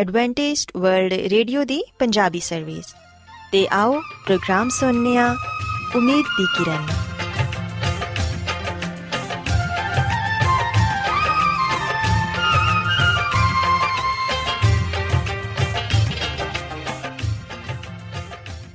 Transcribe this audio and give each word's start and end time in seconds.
Adventist 0.00 0.70
world 0.76 1.12
radio 1.12 1.64
ਦੀ 1.64 1.84
Punjabi 1.98 2.40
service 2.40 2.84
ਤੇ 3.52 3.68
ਆਓ 3.72 4.00
ਪ੍ਰੋਗਰਾਮ 4.26 4.68
ਸੁਣਨੇ 4.68 5.18
ਆ 5.18 5.36
ਉਮੀਦ 5.96 6.24
ਦੀ 6.38 6.46
ਕਿਰਨ। 6.58 6.86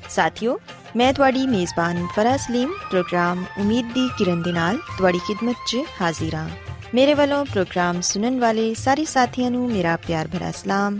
ਸਾਥਿਓ, 0.10 0.60
ਮੈਂ 0.96 1.14
ਤੁਹਾਡੀ 1.14 1.48
ਮੇਜ਼ਬਾਨ 1.48 2.08
ਫਰਾਜ਼ 2.16 2.42
ਸਲੀਮ, 2.42 2.74
ਪ੍ਰੋਗਰਾਮ 2.90 3.44
ਉਮੀਦ 3.58 3.86
ਦੀ 3.94 4.10
ਕਿਰਨ 4.18 4.42
ਦੇ 4.42 4.52
ਨਾਲ 4.52 4.78
ਤੁਹਾਡੀ 4.98 5.20
ਖidmat 5.20 5.56
'ਚ 5.68 5.78
ਹਾਜ਼ਰ 6.02 6.36
ਹਾਂ। 6.36 6.50
ਮੇਰੇ 6.94 7.14
ਵੱਲੋਂ 7.14 7.46
ਪ੍ਰੋਗਰਾਮ 7.46 8.02
ਸੁਣਨ 8.02 8.40
ਵਾਲੇ 8.40 8.74
ਸਾਰੇ 8.74 9.06
ਸਾਥੀਆਂ 9.06 9.52
ਨੂੰ 9.52 9.72
ਮੇਰਾ 9.72 9.96
ਪਿਆਰ 9.96 10.28
ਭਰਾ 10.28 10.52
ਸਲਾਮ। 10.52 11.00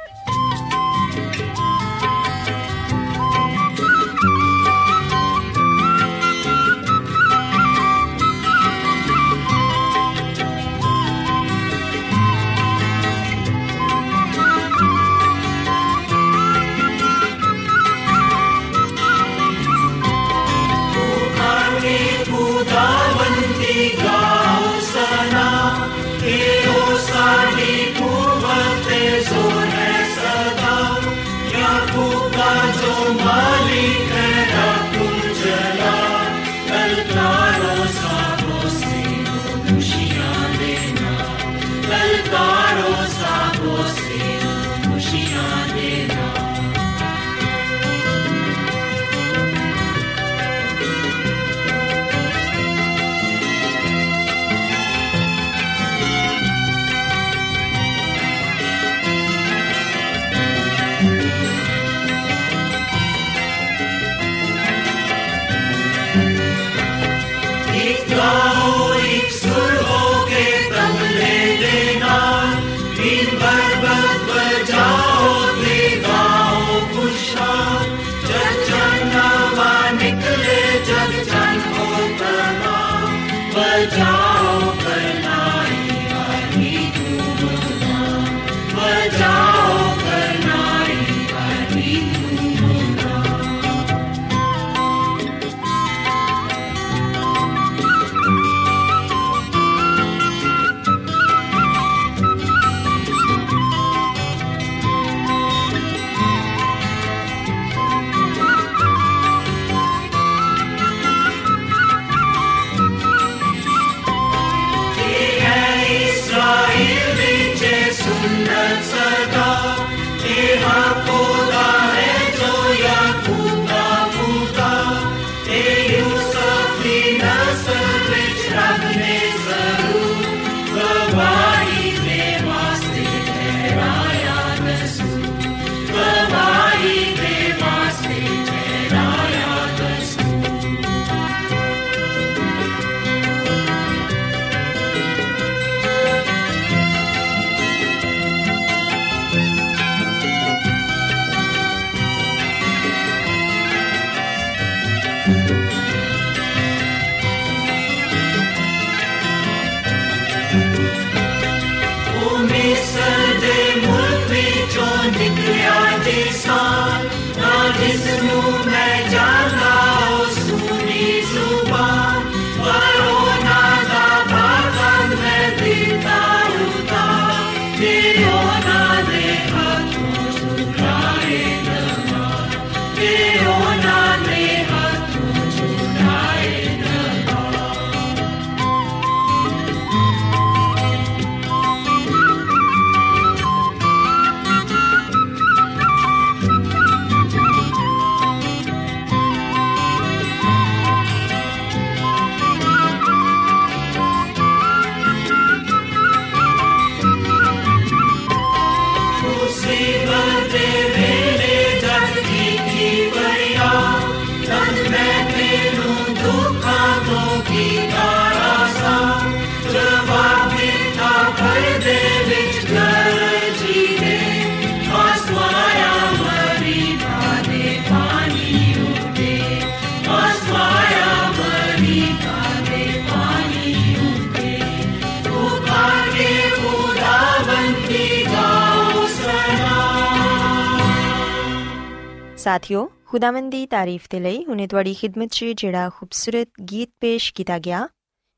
ਸਾਥਿਓ, 242.41 242.91
ਖੁਦਾਵੰਦ 243.05 243.51
ਦੀ 243.51 243.65
ਤਾਰੀਫ 243.65 244.07
ਤੇ 244.09 244.19
ਲਈ 244.19 244.45
ਹੁਨੇ 244.45 244.67
ਤੁਹਾਡੀ 244.67 244.93
ਖidmat 244.93 245.27
'ਚ 245.27 245.45
ਜਿਹੜਾ 245.45 245.89
ਖੂਬਸੂਰਤ 245.89 246.49
ਗੀਤ 246.71 246.89
ਪੇਸ਼ 246.99 247.33
ਕੀਤਾ 247.33 247.59
ਗਿਆ, 247.59 247.89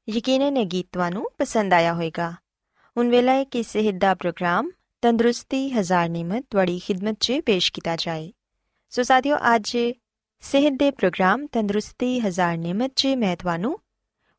ਯਕੀਨਨ 0.09 0.57
ਇਹ 0.57 0.65
ਗੀਤ 0.65 0.87
ਤੁਹਾਨੂੰ 0.91 1.29
ਪਸੰਦ 1.37 1.73
ਆਇਆ 1.73 1.93
ਹੋਵੇਗਾ। 1.93 2.31
ਹੁਣ 2.97 3.09
ਵੇਲਾ 3.09 3.31
ਹੈ 3.31 3.43
ਕਿ 3.43 3.63
ਸਿਹਤ 3.63 3.95
ਦਾ 3.95 4.13
ਪ੍ਰੋਗਰਾਮ 4.13 4.71
ਤੰਦਰੁਸਤੀ 5.01 5.69
ਹਜ਼ਾਰ 5.69 6.09
ਨਿਮਤ 6.09 6.45
ਤੁਹਾਡੀ 6.49 6.79
ਖidmat 6.79 7.15
'ਚ 7.19 7.33
ਪੇਸ਼ 7.45 7.73
ਕੀਤਾ 7.73 7.95
ਜਾਏ। 7.95 8.31
ਸੋ 8.89 9.03
ਸਾਥਿਓ, 9.03 9.37
ਅੱਜ 9.55 9.77
ਸਿਹਤ 10.41 10.73
ਦੇ 10.73 10.91
ਪ੍ਰੋਗਰਾਮ 10.91 11.47
ਤੰਦਰੁਸਤੀ 11.47 12.19
ਹਜ਼ਾਰ 12.19 12.57
ਨਿਮਤ 12.57 12.91
'ਚ 12.95 13.07
ਮੈਂ 13.07 13.37
ਤੁਹਾਨੂੰ 13.37 13.79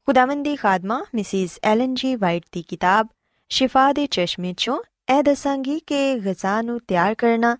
ਖੁਦਾਵੰਦ 0.07 0.45
ਦੀ 0.45 0.57
ਖਾਦਮਾ 0.57 1.05
ਮਿਸਿਸ 1.15 1.59
ਐਲਨ 1.65 1.95
ਜੀ 1.95 2.17
ਵਾਈਟ 2.17 2.43
ਦੀ 2.53 2.63
ਕਿਤਾਬ 2.63 3.09
ਸ਼ਿਫਾ 3.49 3.93
ਦੇ 3.93 4.07
ਚਸ਼ਮੇ 4.07 4.51
'ਚੋਂ 4.51 4.83
ਇਹ 5.19 5.23
ਦੱਸਾਂਗੀ 5.23 5.81
ਕਿ 5.81 6.15
ਗਜ਼ਾ 6.15 6.63
ਨੂੰ 6.63 6.81
ਤਿਆਰ 6.89 7.15
ਕਰਨਾ 7.15 7.57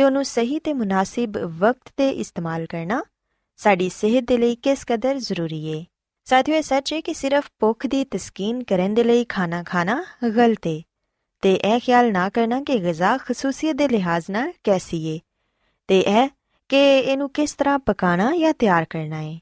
ਤੇ 0.00 0.04
ਉਹਨੂੰ 0.04 0.24
ਸਹੀ 0.24 0.58
ਤੇ 0.58 0.72
ਮੁਨਾਸਿਬ 0.72 1.36
ਵਕਤ 1.38 1.90
ਤੇ 1.96 2.10
ਇਸਤੇਮਾਲ 2.10 2.66
ਕਰਨਾ 2.66 3.02
ਸਾਡੀ 3.56 3.88
ਸਿਹਤ 3.88 4.24
ਦੇ 4.24 4.36
ਲਈ 4.38 4.54
ਕਿਸ 4.56 4.84
ਕਦਰ 4.88 5.18
ਜ਼ਰੂਰੀ 5.18 5.58
ਹੈ 5.72 5.84
ਸਾਥੀਓ, 6.24 6.54
ਇਹ 6.54 6.62
ਸੱਚ 6.62 6.92
ਹੈ 6.92 7.00
ਕਿ 7.00 7.14
ਸਿਰਫ 7.14 7.50
ਭੁੱਖ 7.58 7.86
ਦੀ 7.86 8.04
ਤਸਕੀਨ 8.04 8.62
ਕਰਨ 8.64 8.94
ਦੇ 8.94 9.04
ਲਈ 9.04 9.24
ਖਾਣਾ 9.24 9.62
ਖਾਣਾ 9.62 10.04
ਗਲਤ 10.36 10.66
ਹੈ 10.66 10.80
ਤੇ 11.42 11.54
ਇਹ 11.54 11.80
ਖਿਆਲ 11.80 12.12
ਨਾ 12.12 12.28
ਕਰਨਾ 12.28 12.60
ਕਿ 12.60 12.78
ਗਿਜ਼ਾ 12.78 13.16
ਖਸੂਸੀਅਤ 13.16 13.76
ਦੇ 13.76 13.88
ਲਿਹਾਜ਼ 13.88 14.30
ਨਾਲ 14.30 14.52
ਕੈਸੀ 14.64 15.02
ਹੈ 15.12 15.18
ਤੇ 15.88 16.00
ਇਹ 16.00 16.28
ਕਿ 16.68 16.98
ਇਹਨੂੰ 16.98 17.30
ਕਿਸ 17.30 17.54
ਤਰ੍ਹਾਂ 17.54 17.78
ਪਕਾਣਾ 17.78 18.32
ਜਾਂ 18.36 18.52
ਤਿਆਰ 18.52 18.86
ਕਰਨਾ 18.90 19.22
ਹੈ 19.22 19.38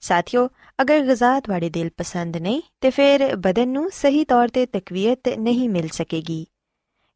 ਸਾਥੀਓ, 0.00 0.48
ਅਗਰ 0.82 1.00
ਗਿਜ਼ਾ 1.00 1.40
ਤੁਹਾਡੇ 1.40 1.70
ਦਿਲ 1.70 1.90
ਪਸੰਦ 1.96 2.36
ਨਹੀਂ, 2.36 2.62
ਤੇ 2.80 2.90
ਫਿਰ 2.90 3.36
ਬਦਨ 3.36 3.68
ਨੂੰ 3.68 3.90
ਸਹੀ 3.90 4.24
ਤੌਰ 4.24 4.48
ਤੇ 4.48 4.66
ਤਕਵੀਅਤ 4.66 5.28
ਨਹੀਂ 5.28 5.68
ਮਿਲ 5.68 5.88
ਸਕੇਗੀ। 5.88 6.46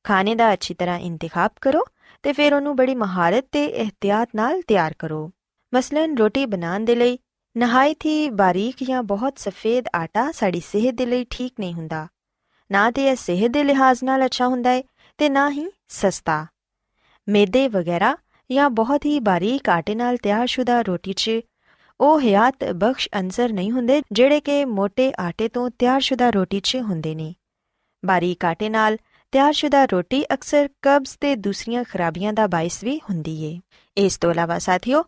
ਖਾਣੇ 0.04 0.34
ਦਾ 0.34 0.52
ਅੱਛੀ 0.52 0.74
ਤਰ੍ਹਾਂ 0.74 0.98
ਇੰਤਖਾਬ 0.98 1.50
ਕਰੋ 1.60 1.84
ਤੇ 2.26 2.32
ਫਿਰ 2.32 2.54
ਉਹਨੂੰ 2.54 2.76
ਬੜੀ 2.76 2.94
ਮਹਾਰਤ 2.94 3.44
ਤੇ 3.52 3.66
ਇhtiyat 3.66 4.26
ਨਾਲ 4.36 4.62
ਤਿਆਰ 4.62 4.94
ਕਰੋ। 4.98 5.32
ਮਸਲਨ 5.74 6.18
ਰੋਟੀ 6.18 6.46
ਬਣਾਉਣ 6.46 6.84
ਦੇ 6.84 6.94
ਲਈ 6.94 7.18
ਨਹਾਇਤ 7.56 8.06
ਹੀ 8.06 8.30
ਬਾਰੀਕ 8.30 8.76
ਜਾਂ 8.84 9.02
ਬਹੁਤ 9.02 9.38
ਸਫੇਦ 9.38 9.84
ਆਟਾ 9.94 10.32
ਸਾਡੀ 10.32 10.60
ਸਿਹਤ 10.60 10.94
ਦੇ 10.94 11.06
ਲਈ 11.06 11.26
ਠੀਕ 11.30 11.52
ਨਹੀਂ 11.60 11.74
ਹੁੰਦਾ। 11.74 12.08
ਨਾ 12.72 12.90
ਤੇ 12.90 13.08
ਇਹ 13.08 13.16
ਸਿਹਤ 13.16 13.50
ਦੇ 13.50 13.64
ਲਿਹਾਜ਼ 13.64 14.04
ਨਾਲ 14.04 14.24
ਅੱਛਾ 14.24 14.46
ਹੁੰਦਾ 14.46 14.70
ਹੈ 14.70 14.82
ਤੇ 15.18 15.28
ਨਾ 15.28 15.50
ਹੀ 15.50 15.66
ਸਸਤਾ। 15.88 16.46
ਮੈਦੇ 17.28 17.68
ਵਗੈਰਾ 17.68 18.16
ਜਾਂ 18.52 18.70
ਬਹੁਤ 18.70 19.06
ਹੀ 19.06 19.20
ਬਾਰੀਕ 19.20 19.68
ਆਟੇ 19.68 19.94
ਨਾਲ 19.94 20.16
ਤਿਆਰਸ਼ੁਦਾ 20.16 20.82
ਰੋਟੀ 20.82 21.12
'ਚ 21.12 21.30
ਉਹ 22.00 22.20
ਹਿਆਤ 22.20 22.64
ਬਖਸ਼ 22.64 23.08
ਅੰਸਰ 23.14 23.52
ਨਹੀਂ 23.52 23.70
ਹੁੰਦੇ 23.70 24.02
ਜਿਹੜੇ 24.12 24.40
ਕਿ 24.40 24.64
ਮੋٹے 24.64 25.12
ਆਟੇ 25.20 25.48
ਤੋਂ 25.48 25.70
ਤਿਆਰਸ਼ੁਦਾ 25.78 26.30
ਰੋਟੀ 26.30 26.60
'ਚ 26.60 26.76
ਹੁੰਦੇ 26.76 27.14
ਨੇ। 27.14 27.34
ਬਾਰੀਕ 28.04 28.44
ਆਟੇ 28.44 28.68
ਨਾਲ 28.68 28.96
ਤਿਆਰਸ਼ੁਦਾ 29.32 29.84
ਰੋਟੀ 29.84 30.24
ਅਕਸਰ 30.34 30.68
ਕਬਜ਼ 30.82 31.16
ਤੇ 31.20 31.36
ਦੂਸਰੀਆਂ 31.36 31.84
ਖਰਾਬੀਆਂ 31.84 32.32
ਦਾ 32.32 32.46
ਬਾਇਸ 32.46 32.84
ਵੀ 32.84 32.98
ਹੁੰਦੀ 32.98 33.44
ਏ। 33.44 33.60
ਇਸ 33.96 34.18
ਤੋਂ 34.18 34.30
ਇਲਾਵਾ 34.30 34.58
ਸਾਥੀਓ, 34.58 35.04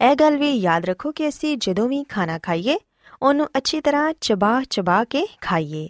ਇਹ 0.00 0.16
ਗੱਲ 0.16 0.36
ਵੀ 0.36 0.50
ਯਾਦ 0.52 0.84
ਰੱਖੋ 0.84 1.12
ਕਿ 1.12 1.28
ਅਸੀਂ 1.28 1.58
ਜਦੋਂ 1.58 1.88
ਵੀ 1.88 2.04
ਖਾਣਾ 2.04 2.38
ਖਾਈਏ, 2.38 2.78
ਉਹਨੂੰ 3.22 3.48
ਅੱਛੀ 3.56 3.80
ਤਰ੍ਹਾਂ 3.80 4.14
ਚਬਾ 4.20 4.62
ਚਬਾ 4.70 5.04
ਕੇ 5.04 5.26
ਖਾਈਏ। 5.40 5.88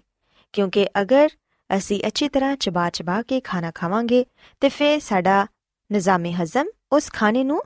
ਕਿਉਂਕਿ 0.52 0.86
ਅਗਰ 1.00 1.28
ਅਸੀਂ 1.76 2.00
ਅੱਛੀ 2.06 2.28
ਤਰ੍ਹਾਂ 2.28 2.56
ਚਬਾ 2.56 2.90
ਚਬਾ 2.90 3.22
ਕੇ 3.22 3.40
ਖਾਣਾ 3.40 3.70
ਖਾਵਾਂਗੇ, 3.75 4.26
ਤੇ 4.60 4.69
ਫਿਰ 4.69 5.00
ਸਾਡਾ 5.00 5.46
ਨਿਜ਼ਾਮੇ 5.92 6.32
ਹਜ਼ਮ 6.32 6.66
ਉਸ 6.92 7.10
ਖਾਣੇ 7.12 7.44
ਨੂੰ 7.44 7.62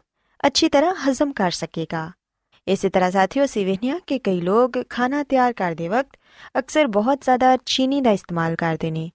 ਅੱਛੀ 0.46 0.68
ਤਰ੍ਹਾਂ 0.68 0.94
ਹਜ਼ਮ 0.94 1.32
ਕਰ 1.32 1.50
ਸਕੇਗਾ। 1.50 2.12
ਇਸੇ 2.68 2.88
ਤਰ੍ਹਾਂ 2.88 3.10
ਸਾਥੀਓ 3.10 3.46
ਸਿਵਹਨੀਆਂ 3.46 4.00
ਕਿ 4.06 4.18
ਕਈ 4.18 4.40
ਲੋਕ 4.40 4.72
ਖਾਣਾ 4.88 5.22
ਤਿਆਰ 5.22 5.52
ਕਰਦੇ 5.52 5.88
ਵਕਤ 5.88 6.16
ਅਕਸਰ 6.58 6.86
ਬਹੁਤ 6.86 7.20
ਜ਼ਿਆਦਾ 7.20 7.56
ਚੀਨੀ 7.66 8.00
ਦਾ 8.00 8.10
ਇਸਤੇਮਾਲ 8.10 8.56
ਕਰਦੇ 8.56 8.90
ਨੇ। 8.90 9.10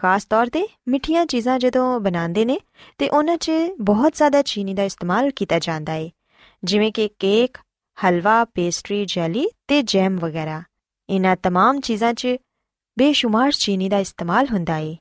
ਖਾਸ 0.00 0.24
ਤੌਰ 0.24 0.48
ਤੇ 0.48 0.66
ਮਿੱਠੀਆਂ 0.88 1.26
ਚੀਜ਼ਾਂ 1.26 1.58
ਜਦੋਂ 1.58 1.88
ਬਣਾਉਂਦੇ 2.00 2.44
ਨੇ 2.44 2.58
ਤੇ 2.98 3.08
ਉਹਨਾਂ 3.08 3.36
'ਚ 3.36 3.50
ਬਹੁਤ 3.80 4.16
ਜ਼ਿਆਦਾ 4.16 4.42
ਚੀਨੀ 4.42 4.74
ਦਾ 4.74 4.82
ਇਸਤੇਮਾਲ 4.82 5.30
ਕੀਤਾ 5.30 5.58
ਜਾਂਦਾ 5.58 5.92
ਹੈ 5.92 6.08
ਜਿਵੇਂ 6.62 6.92
ਕਿ 6.92 7.08
ਕੇਕ 7.18 7.58
ਹਲਵਾ 7.98 8.44
ਪੇਸਟਰੀ 8.44 9.04
ਜੈਲੀ 9.04 9.46
ਤੇ 9.68 9.82
ਜੈਮ 9.82 10.18
ਵਗੈਰਾ 10.18 10.62
ਇਹਨਾਂ 11.08 11.36
तमाम 11.46 11.80
ਚੀਜ਼ਾਂ 11.80 12.12
'ਚ 12.14 12.36
ਬੇਸ਼ੁਮਾਰ 12.96 13.50
ਚੀਨੀ 13.50 13.88
ਦਾ 13.88 13.98
ਇਸਤੇਮਾਲ 13.98 14.46
ਹੁੰਦਾ 14.52 14.74
ਹੈ 14.74 14.96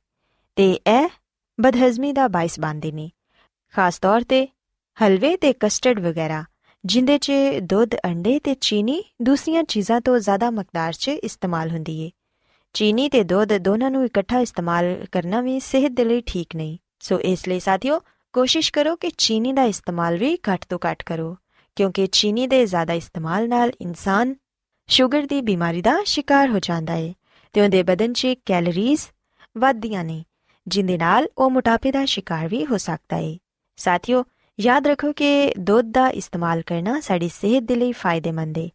ਤੇ 0.58 0.72
ਇਹ 0.88 1.08
ਬਦਹਜ਼ਮੀ 1.60 2.12
ਦਾ 2.14 2.28
ਬਾਇਸ 2.28 2.60
ਬਣਦੇ 2.60 2.92
ਨੇ 2.92 3.10
ਖਾਸ 3.74 4.00
ਤੌਰ 4.00 4.24
ਤੇ 4.24 4.48
ਹਲਵੇ 4.98 5.36
ਤੇ 5.38 5.54
ਕਸਟਰਡ 5.60 6.00
ਵਗੈਰਾ 6.00 6.44
ਜਿੰਦੇ 6.84 7.18
'ਚ 7.18 7.32
ਦੁੱਧ 7.64 7.96
ਅੰਡੇ 8.06 8.40
ਤੇ 8.40 8.56
ਚੀਨੀ 8.62 9.04
ਦੂਸਰੀਆਂ 9.22 9.64
ਚੀਜ਼ਾਂ 9.64 10.02
ਤੋਂ 10.02 10.18
ਜ਼ਿਆਦਾ 10.20 10.50
ਮਕਦਾਰ 10.52 10.94
'ਚ 10.94 11.08
ਇਸਤੇਮਾਲ 11.08 11.72
ਹੁੰਦੀ 11.72 12.06
ਹੈ 12.06 12.10
ਚੀਨੀ 12.75 13.09
ਤੇ 13.09 13.23
ਦੁੱਧ 13.25 13.57
ਦੋਨਾਂ 13.59 13.91
ਨੂੰ 13.91 14.05
ਇਕੱਠਾ 14.05 14.39
ਇਸਤੇਮਾਲ 14.41 14.85
ਕਰਨਾ 15.13 15.41
ਵੀ 15.41 15.59
ਸਿਹਤ 15.61 15.93
ਦੇ 15.93 16.05
ਲਈ 16.05 16.23
ਠੀਕ 16.27 16.57
ਨਹੀਂ। 16.57 16.77
ਸੋ 17.01 17.19
ਇਸ 17.21 17.47
ਲਈ 17.49 17.61
ਸਾਥੀਓ, 17.61 18.01
ਕੋਸ਼ਿਸ਼ 18.35 18.73
ਕਰੋ 18.73 18.95
ਕਿ 18.97 19.11
ਚੀਨੀ 19.19 19.53
ਦਾ 19.53 19.63
ਇਸਤੇਮਾਲ 19.65 20.17
ਵੀ 20.19 20.37
ਘੱਟ 20.49 20.65
ਤੋਂ 20.69 20.79
ਘੱਟ 20.87 21.03
ਕਰੋ, 21.03 21.37
ਕਿਉਂਕਿ 21.77 22.07
ਚੀਨੀ 22.07 22.47
ਦੇ 22.47 22.65
ਜ਼ਿਆਦਾ 22.67 22.93
ਇਸਤੇਮਾਲ 22.93 23.49
ਨਾਲ 23.49 23.73
ਇਨਸਾਨ 23.81 24.35
ਸ਼ੂਗਰ 24.89 25.27
ਦੀ 25.27 25.41
ਬਿਮਾਰੀ 25.41 25.83
ਦਾ 25.83 25.97
ਸ਼ਿਕਾਰ 26.05 26.51
ਹੋ 26.51 26.59
ਜਾਂਦਾ 26.59 26.93
ਹੈ 26.93 27.13
ਤੇ 27.55 27.61
ਉਹਦੇ 27.61 27.83
ਬਦਨ 27.83 28.13
'ਚ 28.13 28.35
ਕੈਲਰੀਜ਼ 28.47 29.07
ਵੱਧਦੀਆਂ 29.57 30.05
ਨੇ, 30.05 30.25
ਜਿੰਦੇ 30.67 30.99
ਨਾਲ 30.99 31.29
ਉਹ 31.39 31.51
ਮੋਟਾਪੇ 31.51 31.93
ਦਾ 31.93 32.05
ਸ਼ਿਕਾਰ 32.05 32.49
ਵੀ 32.49 32.65
ਹੋ 32.67 32.77
ਸਕਦਾ 32.77 33.17
ਹੈ 33.17 33.37
ਸਾਥੀਓ, 33.79 34.25
ਯਾਦ 34.59 34.87
ਰੱਖੋ 34.87 35.13
ਕਿ 35.13 35.53
ਦੁੱਧ 35.59 35.91
ਦਾ 35.93 36.09
ਇਸਤੇਮਾਲ 36.11 36.63
ਕਰਨਾ 36.63 37.01
ਸਾਡੀ 37.01 37.29
ਸਿਹਤ 37.29 37.63
ਦੇ 37.63 37.75
ਲਈ 37.75 37.93
ਫਾਇਦੇਮੰਦ 37.93 38.59
ਹੈ 38.59 38.69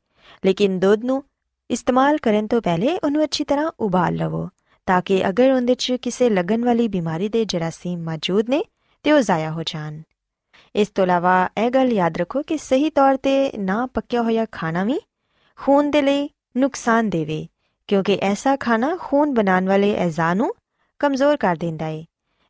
ਲੇਕਿਨ 0.46 0.80
ਦੁੱਧ 0.80 1.04
ਨੂੰ 1.06 1.24
ਇਸਤੇਮਾਲ 1.70 2.18
ਕਰਨ 2.18 2.48
ਤੋਂ 2.48 2.62
ਪਹਿਲੇ 2.62 2.98
ਉਹਨੂੰ 3.04 3.24
ਅੱਛੀ 3.24 3.44
ਤਰ੍ਹਾਂ 3.44 3.72
ਉਬਾਲ 3.80 4.16
ਲਵੋ 4.16 4.48
ਤਾਂ 4.88 5.02
ਕਿ 5.02 5.22
ਅਗਰ 5.30 5.52
ਉਹਦੇ 5.52 5.76
'ਚ 5.76 5.98
ਕਿਸੇ 6.02 6.30
ਲੱਗਣ 6.30 6.66
ਵਾਲੀ 6.66 6.88
ਬਿਮਾਰੀ 6.88 7.30
ਦੇ 7.30 7.44
ਜਰਾਸੀਮ 7.46 8.04
ਮੌਜੂਦ 8.04 8.50
ਨੇ 8.50 8.64
ਤੇ 9.06 9.12
ਉਹ 9.12 9.22
ਜ਼ਾਇਆ 9.22 9.52
ਹੋ 9.52 9.64
ਜਾਣ 9.64 10.02
ਇਸ 10.76 10.90
ਤੋਂ 10.90 11.04
ਇਲਾਵਾ 11.04 11.50
ਇਹ 11.58 11.70
ਗੱਲ 11.72 11.92
ਯਾਦ 11.92 12.18
ਰੱਖੋ 12.18 12.42
ਕਿ 12.42 12.58
ਸਹੀ 12.58 12.90
ਤੌਰ 12.90 13.18
ਤੇ 13.18 13.52
ਨਾ 13.60 13.86
ਪੱਕਿਆ 13.86 14.22
ਹੋਇਆ 14.22 14.46
ਖਾਣਾ 14.52 14.84
ਵੀ 14.84 15.00
ਖੂਨ 15.60 15.92
ਦੇ 15.92 16.02
ਲਈ 16.02 16.30
ਨੁਕਸਾਨ 16.58 17.10
ਦੇਵੇ 17.10 17.46
ਕਿਉਂਕਿ 17.90 18.18
ਐਸਾ 18.22 18.56
ਖਾਣਾ 18.56 18.96
ਖੂਨ 19.00 19.34
ਬਣਾਉਣ 19.34 19.68
ਵਾਲੇ 19.68 19.96
ਅਜ਼ਾ 20.06 20.34
ਨੂੰ 20.34 20.54
ਕਮਜ਼ੋਰ 21.02 21.38
ਕਰ 21.38 21.56
ਦਿੰਦਾ 21.56 21.86
ਹੈ 21.86 22.04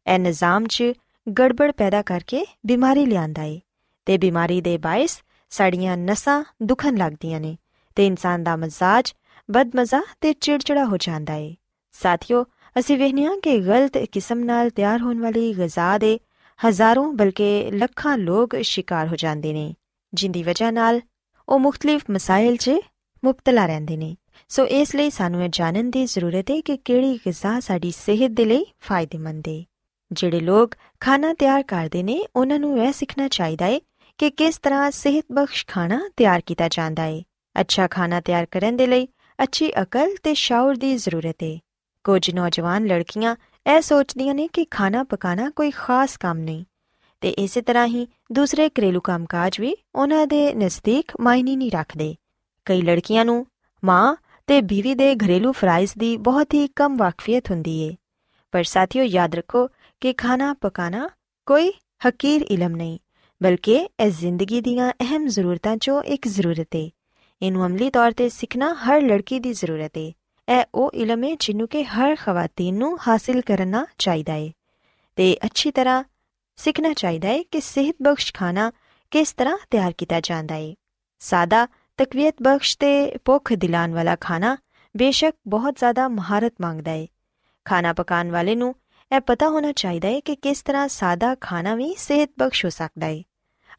ਇਹ 0.05 0.19
ਨਿਜ਼ਾਮ 0.19 0.65
'ਚ 0.65 0.93
ਗੜਬੜ 1.27 1.71
ਪੈਦਾ 1.71 2.01
ਕਰਕੇ 2.01 2.45
ਬਿਮਾਰੀ 2.65 3.05
ਲਿਆਂਦਾ 3.05 3.41
ਹੈ 3.41 3.59
ਤੇ 4.07 4.17
ਬਿਮਾਰੀ 4.17 4.59
ਦੇ 4.61 4.77
ਬਾਇਸ 4.77 5.21
ਸਾਡੀਆਂ 5.51 5.97
ਨਸਾਂ 5.97 6.43
ਦੁਖਣ 6.63 6.97
ਲੱਗਦੀਆਂ 6.97 7.39
ਨੇ 7.39 7.55
ਤੇ 7.95 8.05
ਇਨਸਾਨ 8.05 8.43
ਦਾ 8.43 8.55
ਮਜ਼ਾਜ, 8.55 9.13
ਬਦਮਜ਼ਾ 9.51 10.01
ਤੇ 10.21 10.33
ਚਿੜਚਿੜਾ 10.33 10.85
ਹੋ 10.85 10.97
ਜਾਂਦਾ 10.97 11.33
ਹੈ 11.33 11.53
ਸਾਥੀਓ, 11.91 12.45
ਅਸੀਂ 12.79 12.97
ਵੇਖਿਆ 12.97 13.35
ਕਿ 13.43 13.59
ਗਲਤ 13.59 13.97
ਕਿਸਮ 13.97 14.39
ਨਾਲ 14.39 14.69
ਤਿਆਰ 14.69 15.01
ਹੋਣ 15.01 15.19
ਵਾਲੀ 15.19 15.53
ਗਜ਼ਾ 15.53 15.97
ਦੇ 15.97 16.19
ਹਜ਼ਾਰਾਂ 16.67 17.13
ਬਲਕਿ 17.13 17.71
ਲੱਖਾਂ 17.73 18.17
ਲੋਕ 18.17 18.55
ਸ਼ਿਕਾਰ 18.61 19.07
ਹੋ 19.07 19.15
ਜਾਂਦੇ 19.15 19.53
ਨੇ, 19.53 19.73
ਜਿੰਦੀ 20.13 20.43
ਵਜ੍ਹਾ 20.43 20.71
ਨਾਲ 20.71 21.01
ਉਹ 21.49 21.59
ਮੁxtਲਿਫ 21.59 22.01
ਮਸਾਇਲ 22.11 22.55
'ਚ 22.55 22.71
ਮੁਬਤਲਾ 23.23 23.65
ਰਹਿੰਦੇ 23.65 23.97
ਨੇ। 23.97 24.15
ਸੋ 24.49 24.65
ਇਸ 24.65 24.95
ਲਈ 24.95 25.09
ਸਾਨੂੰ 25.09 25.43
ਇਹ 25.43 25.49
ਜਾਣਨ 25.51 25.89
ਦੀ 25.91 26.05
ਜ਼ਰੂਰਤ 26.05 26.51
ਹੈ 26.51 26.61
ਕਿ 26.61 26.77
ਕਿਹੜੀ 26.77 27.19
ਗਿਜ਼ਾ 27.25 27.59
ਸਾਡੀ 27.59 27.91
ਸਿਹਤ 27.91 28.31
ਦੇ 28.31 28.45
ਲਈ 28.45 28.65
ਫਾਇਦੇਮੰਦ 28.81 29.47
ਹੈ 29.47 29.63
ਜਿਹੜੇ 30.11 30.39
ਲੋਕ 30.39 30.75
ਖਾਣਾ 30.99 31.33
ਤਿਆਰ 31.33 31.63
ਕਰਦੇ 31.63 32.03
ਨੇ, 32.03 32.25
ਉਹਨਾਂ 32.35 32.59
ਨੂੰ 32.59 32.83
ਇਹ 32.83 32.93
ਸਿੱਖਣਾ 32.93 33.27
ਚਾਹੀਦਾ 33.27 33.65
ਹੈ 33.65 33.79
ਕਿ 34.17 34.29
ਕਿਸ 34.29 34.57
ਤਰ੍ਹਾਂ 34.57 34.91
ਸਿਹਤਬਖਸ਼ 34.91 35.67
ਖਾਣਾ 35.67 36.09
ਤਿਆਰ 36.17 36.41
ਕੀਤਾ 36.45 36.67
ਜਾਂਦਾ 36.67 37.03
ਹੈ 37.03 37.21
ਅੱਛਾ 37.61 37.87
ਖਾਣਾ 37.87 38.21
ਤਿਆਰ 38.21 38.45
ਕਰਨ 38.45 38.77
ਦੇ 38.77 38.87
ਲਈ 38.87 39.07
ਅੱਛੀ 39.43 39.71
ਅਕਲ 39.81 40.15
ਤੇ 40.23 40.33
ਸ਼ਾਉਰ 40.33 40.75
ਦੀ 40.75 40.95
ਜ਼ਰੂਰਤ 40.97 41.43
ਹੈ 41.43 41.57
ਕੁਝ 42.03 42.29
ਨੌਜਵਾਨ 42.31 42.85
ਲੜਕੀਆਂ 42.85 43.35
ਇਹ 43.75 43.81
ਸੋਚਦੀਆਂ 43.81 44.35
ਨੇ 44.35 44.47
ਕਿ 44.47 44.65
ਖਾਣਾ 44.65 45.03
ਪਕਾਣਾ 45.03 45.49
ਕੋਈ 45.49 45.71
ਖਾਸ 45.71 46.17
ਕੰਮ 46.17 46.37
ਨਹੀਂ 46.37 46.65
ਤੇ 47.21 47.29
ਇਸੇ 47.29 47.61
ਤਰ੍ਹਾਂ 47.61 47.85
ਹੀ 47.87 48.07
ਦੂਸਰੇ 48.31 48.69
ਘਰੇਲੂ 48.69 49.01
ਕੰਮਕਾਜ 49.01 49.59
ਵੀ 49.59 49.75
ਉਹਨਾਂ 49.95 50.27
ਦੇ 50.27 50.53
ਨਜ਼ਦੀਕ 50.53 51.11
ਮਾਇਨੇ 51.21 51.55
ਨਹੀਂ 51.55 51.71
ਰੱਖਦੇ। 51.71 52.15
ਕਈ 52.65 52.81
ਲੜਕੀਆਂ 52.81 53.25
ਨੂੰ 53.25 53.45
ਮਾਂ 53.83 54.15
ਤੇ 54.47 54.61
ਬੀਵੀ 54.61 54.95
ਦੇ 54.95 55.15
ਘਰੇਲੂ 55.15 55.51
ਫਰਾਈਜ਼ 55.51 55.91
ਦੀ 55.97 56.17
ਬਹੁਤ 56.17 56.53
ਹੀ 56.53 56.67
ਕਮ 56.67 56.97
ਵਾਕਫੀਅਤ 56.97 57.51
ਹੁੰਦੀ 57.51 57.79
ਏ। 57.81 57.95
ਪਰ 58.51 58.63
ਸਾਥੀਓ 58.63 59.03
ਯਾਦ 59.03 59.35
ਰੱਖੋ 59.35 59.67
ਕਿ 60.01 60.13
ਖਾਣਾ 60.13 60.53
ਪਕਾਣਾ 60.53 61.09
ਕੋਈ 61.45 61.71
ਹਕੀਰ 62.07 62.41
ਇਲਮ 62.41 62.75
ਨਹੀਂ, 62.75 62.99
ਬਲਕਿ 63.43 63.75
ਇਹ 63.99 64.11
ਜ਼ਿੰਦਗੀ 64.11 64.61
ਦੀਆਂ 64.61 64.91
ਅਹਿਮ 65.01 65.27
ਜ਼ਰੂਰਤਾਂ 65.27 65.77
ਚੋਂ 65.77 66.03
ਇੱਕ 66.03 66.27
ਜ਼ਰੂਰਤ 66.27 66.75
ਏ। 66.75 66.89
ਇਹਨੂੰ 67.41 67.65
ਅਮਲੀ 67.65 67.89
ਤੌਰ 67.89 68.11
ਤੇ 68.11 68.27
ਸਿੱਖਣਾ 68.29 68.73
ਹਰ 68.73 69.01
ਲੜਕੀ 69.01 69.39
ਦੀ 69.39 69.53
ਜ਼ਰੂਰਤ 69.53 69.97
ਏ 69.97 70.11
ਇਹ 70.47 70.63
ਉਹ 70.73 70.91
ਇਲਮ 70.93 71.23
ਹੈ 71.23 71.35
ਜਿਹਨੂੰ 71.39 71.67
ਕਿ 71.67 71.83
ਹਰ 71.83 72.15
ਖਵਾਤੀਨ 72.15 72.75
ਨੂੰ 72.75 72.97
ਹਾਸਿਲ 73.07 73.41
ਕਰਨਾ 73.41 73.85
ਚਾਹੀਦਾ 73.97 74.35
ਏ 74.35 74.51
ਤੇ 75.17 75.35
ਅੱਛੀ 75.45 75.71
ਤਰ੍ਹਾਂ 75.71 76.03
ਸਿੱਖਣਾ 76.57 76.93
ਚਾਹੀਦਾ 76.93 77.29
ਏ 77.29 77.43
ਕਿ 77.43 77.61
ਸਿਹਤ 77.61 77.95
ਬਖਸ਼ 78.01 78.33
ਖਾਣਾ 78.33 78.71
ਕਿਸ 79.11 79.33
ਤਰ੍ਹਾਂ 79.33 79.57
ਤਿਆਰ 79.71 79.91
ਕੀਤਾ 79.91 80.19
ਜਾਂਦਾ 80.19 80.55
ਏ 80.55 80.73
ਸਾਦਾ 81.21 81.67
ਤਕਵੀਅਤ 81.99 82.41
ਬਖਸ਼ 82.41 82.77
ਤੇ 82.77 83.17
ਭੁੱਖ 83.25 83.53
ਦਿਲਾਨ 83.53 83.93
ਵਾਲਾ 83.93 84.15
ਖਾਣਾ 84.15 84.55
ਬੇਸ਼ੱਕ 84.95 85.35
ਬਹੁਤ 85.47 85.77
ਜ਼ਿਆਦਾ 85.79 86.07
ਮਹਾਰਤ 86.07 86.53
ਮੰਗਦਾ 86.61 86.91
ਹੈ 86.91 87.05
ਖਾਣਾ 87.65 87.93
ਪਕਾਉਣ 87.93 88.31
ਵਾਲੇ 88.31 88.55
ਨੂੰ 88.55 88.73
ਇਹ 89.11 89.21
ਪਤਾ 89.21 89.49
ਹੋਣਾ 89.49 89.71
ਚਾਹੀਦਾ 89.71 90.07
ਹੈ 90.07 90.19
ਕਿ 90.19 90.35
ਕਿਸ 90.35 90.61
ਤਰ੍ਹਾਂ 90.61 90.87
ਸਾਦਾ 90.87 91.35
ਖਾਣਾ 91.41 91.75
ਵੀ 91.75 91.93
ਸਿਹਤ 91.97 92.29
ਬਖਸ਼ 92.39 92.63
ਹੋ 92.65 92.69
ਸਕਦਾ 92.69 93.07
ਹੈ 93.07 93.21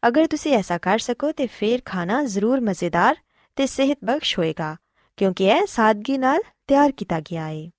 ਅਗਰ 0.07 0.27
ਤੁਸੀਂ 0.27 0.53
ਐਸਾ 0.53 0.77
ਕਰ 0.77 0.97
ਸਕੋ 0.97 1.31
ਤੇ 1.31 1.47
ਫਿਰ 1.49 1.81
ਖਾਣਾ 1.85 2.21
ਜ਼ਰੂਰ 2.23 2.61
ਮਜ਼ੇਦਾਰ 2.61 3.15
ਤੇ 3.57 3.65
ਸਿਹਤ 3.65 3.97
ਬਖਸ਼ 4.05 4.37
ਹੋਏਗਾ, 4.39 4.75
ਕਿਉਂਕਿ 5.17 5.45
ਇਹ 5.45 5.65
ਸਾਦਗੀ 5.67 6.17
ਨਾਲ 6.17 6.41
ਤਿਆਰ 6.67 6.91
ਕੀਤਾ 6.91 7.19
ਗਿਆ 7.19 7.47
ਹੈ 7.47 7.69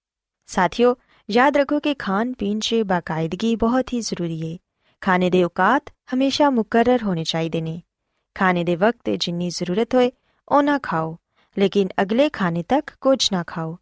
ਸਾਥੀਓ, 0.49 0.95
ਯਾਦ 1.31 1.57
ਰੱਖੋ 1.57 1.79
ਕਿ 1.81 1.95
ਖਾਣ 1.95 2.33
ਪੀਣ 2.33 2.59
'ਚ 2.59 2.75
ਬਾਕਾਇਦਗੀ 2.87 3.55
ਬਹੁਤ 3.57 3.93
ਹੀ 3.93 4.01
ਜ਼ਰੂਰੀ 4.01 4.41
ਹੈ 4.43 4.57
ਖਾਣੇ 5.01 5.31
ਦੇ 5.31 5.43
ਔਕਾਤ 5.45 5.91
ਹਮੇਸ਼ਾ 6.15 6.51
ਮੁਕਰਰ 6.51 7.03
ਹੋਣੇ 7.03 7.25
ਚਾਹੀਦੇ 7.25 7.61
ਨੇ। 7.61 7.81
ਖਾਣੇ 8.35 8.65
ਦੇ 8.65 8.77
ਵਕਤ 8.77 8.99
ਤੇ 9.05 9.17
ਜਿੰਨੀ 9.17 9.51
ਜ਼ਰੂਰਤ 9.51 9.95
ਹੋਏ 9.95 10.11
ਉਹਨਾਂ 10.49 10.79
ਖਾਓ, 10.83 11.17
ਲੇਕਿਨ 11.57 11.89
ਅਗਲੇ 12.03 12.29
ਖਾਣੇ 12.29 12.63
ਤੱਕ 12.63 12.91
ਕੁਝ 13.01 13.29
ਨਾ 13.33 13.45
ਖਾਓ। 13.47 13.77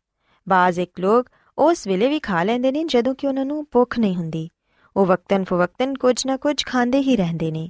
ਬਾਜ਼ 0.46 0.80
ਇੱਕ 0.80 1.00
ਲੋਕ 1.00 1.28
ਉਸ 1.58 1.86
ਵੇਲੇ 1.86 2.08
ਵੀ 2.08 2.18
ਖਾ 2.18 2.42
ਲੈਂਦੇ 2.42 2.72
ਨੇ 2.72 2.84
ਜਦੋਂ 2.84 3.14
ਕਿ 3.14 3.26
ਉਹਨਾਂ 3.26 3.44
ਨੂੰ 3.44 3.66
ਭੁੱਖ 3.70 3.98
ਨਹੀਂ 3.98 4.16
ਹੁੰਦੀ। 4.16 4.48
ਉਹ 4.96 5.06
ਵਕਤਨ 5.06 5.44
ਫਵਕਤਨ 5.44 5.94
ਕੁਝ 5.94 6.26
ਨਾ 6.26 6.36
ਕੁਝ 6.36 6.64
ਖਾਂਦੇ 6.66 6.98
ਹੀ 6.98 7.16
ਰਹਿੰਦੇ 7.16 7.50
ਨੇ। 7.50 7.68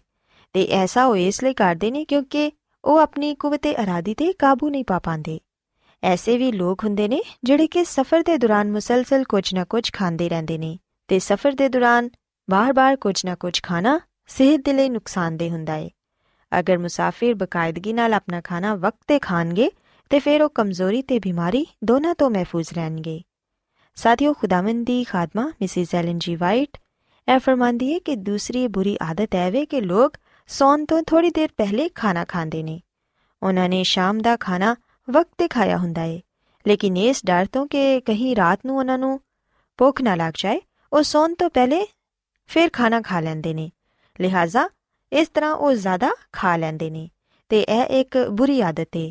ਤੇ 0.55 0.65
ਐਸਾ 0.67 1.05
ਉਹ 1.05 1.17
ਇਸ 1.17 1.43
ਲਈ 1.45 1.55
ਕਰਦੇ 1.55 1.91
ਨੇ 1.91 2.05
ਕਿਉਂਕਿ 2.05 2.53
ਉਹ 2.87 2.99
ਆਪਣੀ 2.99 3.35
ਕੁਵਤੇ 3.35 3.83
ਅਰਾਦੀ 3.83 4.15
ਤੇ 4.15 4.33
ਕਾਬੂ 4.33 4.69
ਨਹੀਂ 4.69 4.85
ਪਾ 4.85 4.99
ਪਾਉਂਦੇ। 4.99 5.41
ਐਸੇ 6.03 6.39
ਵੀ 6.39 6.53
ਲੋਕ 6.53 6.85
ਹੁੰਦੇ 6.85 7.09
ਨੇ 7.09 7.23
ਜਿਹੜੇ 7.45 7.67
ਕਿ 7.67 7.85
ਸਫ਼ਰ 7.85 8.23
ਦੇ 8.23 8.39
ਦੌਰਾਨ 8.39 8.73
ਮੁਸਲਸਲ 8.73 9.25
ਕੁਝ 9.25 9.55
ਨਾ 9.55 9.65
ਕੁਝ 9.65 9.93
ਖਾਂਦੇ 9.93 10.29
ਰਹਿੰਦੇ 10.29 10.59
ਨੇ 10.59 10.79
ਤੇ 11.09 11.19
ਸਫ਼ਰ 11.19 11.53
ਦੇ 11.53 11.69
ਦੌਰਾਨ 11.69 12.11
ਬਾਰ-ਬਾਰ 12.51 12.97
ਕੁਝ 12.97 13.27
ਨਾ 13.27 13.35
ਕੁਝ 13.35 13.63
ਖਾਣਾ 13.63 14.01
ਸਿਹਤ 14.27 14.65
ਦੇ 14.65 14.73
ਲਈ 14.73 14.89
ਨੁਕਸਾਨਦੇ 14.89 15.51
ਹੁੰਦਾ 15.51 15.73
ਹੈ 15.73 15.89
ਅਗਰ 16.59 16.79
ਮੁਸਾਫਿਰ 16.79 17.35
ਬਕਾਇਦਗੀ 17.35 17.93
ਨਾਲ 17.93 18.15
ਆਪਣਾ 18.15 18.41
ਖਾਣਾ 18.41 18.75
ਵਕਤ 18.75 19.01
ਤੇ 19.07 19.19
ਖਾਣਗੇ 19.19 19.71
ਤੇ 20.11 20.19
ਫਿਰ 20.19 20.43
ਉਹ 20.43 20.51
ਕਮਜ਼ੋਰੀ 20.51 21.03
ਤੇ 21.03 21.19
ਬਿਮਾਰੀ 21.19 21.67
ਦੋਨਾਂ 21.85 22.15
ਤੋਂ 22.15 22.31
ਮਹਿਫੂਜ਼ 22.31 22.69
ਰਹਿਣਗੇ। 22.73 23.21
ਸਾਥੀਓ, 23.95 24.33
ਖੁਦਾਵੰਦ 24.33 24.87
ਦੀ 24.87 25.05
ਖਾਦਮਾ, 25.05 25.53
ਮਿਸਿਸ 25.61 25.95
ਐਲਨ 25.95 26.19
ਜੀ 26.19 26.37
ਵਾਈਟ, 26.37 26.79
ਇਹ 27.35 27.39
ਫਰਮਾਂਦੀ 27.39 27.95
ਹੈ 27.95 27.99
ਕਿ 27.99 28.17
ਦੂਸਰੀ 28.17 28.69
ਬੁਰੀ 28.69 28.99
ਆਦਤ 29.03 29.35
ਹੈ 29.35 29.51
ਵੇ 29.51 29.67
ਕਿ 29.67 29.81
ਲੋਕ 29.81 30.13
ਸੌਣ 30.49 30.85
ਤੋਂ 30.85 31.03
ਥੋੜੀ 31.03 31.31
ਦੇਰ 31.31 31.49
ਪਹਿਲੇ 31.57 31.89
ਖਾਣਾ 31.89 32.25
ਖਾਂਦੇ 32.25 32.63
ਨੇ। 32.63 32.81
ਉਹਨਾਂ 33.43 33.69
ਨੇ 33.69 33.83
ਸ਼ਾਮ 33.83 34.21
ਦਾ 34.21 34.37
ਖਾਣਾ 34.37 34.75
ਵਕਤ 35.09 35.31
ਤੇ 35.39 35.49
ਖਾਇਆ 35.49 35.77
ਹੁੰਦਾ 35.77 36.03
ਹੈ 36.03 36.21
ਲੇਕਿਨ 36.67 36.97
ਇਸ 36.97 37.25
ਡਰ 37.27 37.47
ਤੋਂ 37.47 37.67
ਕਿ 37.67 38.01
ਕਹੀਂ 38.01 38.35
ਰਾਤ 38.37 38.61
ਨੂੰ 38.67 38.77
ਉਹਨਾਂ 38.79 38.99
ਨੂੰ 38.99 39.21
ਭੁੱਖ 39.79 40.01
ਨਾ 40.03 40.15
ਲੱਗ 40.15 40.35
ਜਾਏ, 40.37 40.61
ਉਹ 40.93 41.03
ਸੌਣ 41.03 41.35
ਤੋਂ 41.35 41.51
ਪਹਿਲੇ 41.51 41.87
ਫਿਰ 42.47 42.71
ਖਾਣਾ 42.73 43.01
ਖਾ 43.01 43.21
ਲੈਂਦੇ 43.21 43.55
ਨੇ। 43.55 43.71
ਲਿਹਾਜ਼ਾ 44.21 44.69
ਇਸ 45.13 45.29
ਤਰ੍ਹਾਂ 45.29 45.53
ਉਹ 45.53 45.73
ਜ਼ਿਆਦਾ 45.73 46.11
ਖਾ 46.33 46.57
ਲੈਂਦੇ 46.57 46.91
ਨੇ 46.91 47.09
ਤੇ 47.51 47.61
ਇਹ 47.61 47.83
ਇੱਕ 48.01 48.19
ਬੁਰੀ 48.31 48.61
ਆਦਤ 48.61 48.97
ਹੈ 48.97 49.11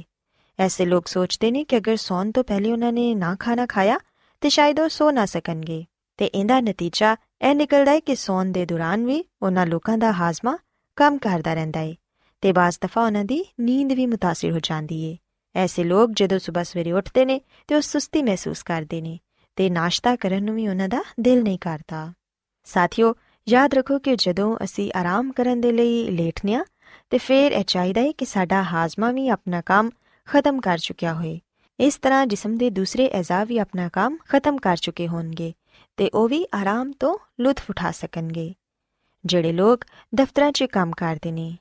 ਐਸੇ 0.60 0.86
ਲੋਕ 0.86 1.08
ਸੋਚਦੇ 1.08 1.51
ਨੇ 1.51 1.63
ਕਿ 1.63 1.77
ਅਗਰ 1.77 1.96
ਸੌਣ 1.96 2.32
ਤੋਂ 2.32 2.44
ਪਹਿਲੇ 2.44 2.72
ਉਹਨਾਂ 2.72 2.92
ਨੇ 2.94 3.13
ਨਾ 3.15 3.36
ਖਾਣਾ 3.39 3.65
ਖਾਇਆ, 3.65 4.00
ਤੇ 4.42 4.50
ਸ਼ਾਇਦ 4.50 4.80
ਉਹ 4.80 4.89
ਸੋ 4.89 5.12
ਨਾ 5.12 5.25
ਸਕਣਗੇ। 5.25 5.84
ਤੇ 6.18 6.25
ਇਹਦਾ 6.25 6.60
ਨਤੀਜਾ 6.62 7.15
ਇਹ 7.42 7.56
ਨਿਕਲਦਾ 7.56 7.92
ਹੈ 7.92 8.00
ਕਿ 8.00 8.15
ਸੌਣ 8.15 8.51
ਦੇ 8.51 8.65
ਦੌਰਾਨ 8.65 9.06
ਵੀ 9.06 9.24
ਉਹਨਾਂ 9.42 9.65
ਲੋਕਾਂ 9.65 9.98
ਦਾ 9.98 10.12
ਹਾਜ਼ਮਾ 10.12 10.58
ਕੰਮ 10.97 11.18
ਕਰਦਾ 11.18 11.54
ਰਹਿੰਦਾ 11.54 11.80
ਹੈ 11.80 11.94
ਤੇ 12.40 12.52
ਬਾਜ਼ 12.52 12.78
ਦਫਾ 12.80 13.06
ਉਹਨਾਂ 13.06 13.25
ਦੀ 13.25 13.44
ਨੀਂਦ 13.61 13.92
ਵੀ 13.92 14.06
متاثر 14.06 14.52
ਹੋ 14.52 14.59
ਜਾਂਦੀ 14.62 15.12
ਹੈ 15.12 15.16
ਐਸੇ 15.54 15.85
ਲੋਕ 15.85 16.11
ਜਦੋਂ 16.12 16.38
ਸਵੇਰ 16.38 16.64
ਸਵੇਰੇ 16.64 16.92
ਉੱਠਦੇ 16.92 17.25
ਨੇ 17.25 17.40
ਤੇ 17.68 17.75
ਉਹ 17.75 17.80
ਸੁਸਤੀ 17.80 18.23
ਮਹਿਸੂਸ 18.23 18.62
ਕਰਦੇ 18.62 19.00
ਨੇ 19.00 19.18
ਤੇ 19.56 19.70
ਨਾਸ਼ਤਾ 19.70 20.16
ਕਰਨ 20.16 20.44
ਨੂੰ 20.44 20.54
ਵੀ 20.54 20.68
ਉਹਨਾਂ 20.68 20.88
ਦਾ 20.88 21.04
ਦਿਲ 21.20 21.42
ਨਹੀਂ 21.42 21.59
ਕਰਦਾ 21.59 22.12
ਸਾਥੀਓ 22.64 23.14
ਯਾਦ 23.49 23.75
ਰੱਖੋ 23.75 23.99
ਕਿ 23.99 24.16
ਜਦੋਂ 24.16 24.59
ਅਸੀਂ 24.64 24.92
ਆਰਾਮ 24.97 25.32
ਕਰਨ 25.32 25.61
ਦੇ 25.61 25.73
ਲਈ 25.73 26.11
ਲੇਟਨੇ 26.11 26.54
ਆ 26.54 26.64
ਤੇ 27.11 27.18
ਫਿਰ 27.18 27.52
ਇਹ 27.52 27.64
ਚਾਹੀਦਾ 27.64 28.00
ਹੈ 28.00 28.12
ਕਿ 28.12 28.25
ਸਾਡਾ 28.25 28.62
ਹਾਜ਼ਮਾ 28.62 29.11
ਵੀ 29.11 29.28
ਆਪਣਾ 29.28 29.61
ਕੰਮ 29.61 29.90
ਖਤਮ 30.26 30.61
ਕਰ 30.61 30.78
ਚੁੱਕਿਆ 30.78 31.14
ਹੋਏ 31.14 31.40
ਇਸ 31.80 31.97
ਤਰ੍ਹਾਂ 31.97 32.26
ਜਿਸਮ 32.26 32.56
ਦੇ 32.56 32.70
ਦੂਸਰੇ 32.70 33.20
ਅਜ਼ਾ 33.20 33.44
ਵੀ 33.44 33.59
ਆਪਣਾ 33.59 33.88
ਕੰਮ 33.88 34.16
ਖਤਮ 34.28 34.56
ਕਰ 34.56 34.76
ਚੁੱਕੇ 34.76 35.09
ਹੋਣਗੇ 35.09 35.52
ਤੇ 35.97 36.11
ਉਹ 36.14 36.28
ਵੀ 36.28 36.47
ਆਰਾਮ 36.54 36.92
ਤੋਂ 36.92 37.18
ਲੁਤਫ 37.40 37.70
ਉਠਾ 37.70 37.90
ਸਕਣਗੇ 37.90 38.54
ਜਿਹੜੇ 39.25 39.51
ਲੋਕ 39.51 39.86
ਦਫ਼ਤਰਾਂ 40.15 40.51
'ਚ 40.51 40.63
ਕੰਮ 40.63 40.91
ਕਰਦੇ 40.91 41.32
ਨੇ, 41.32 41.58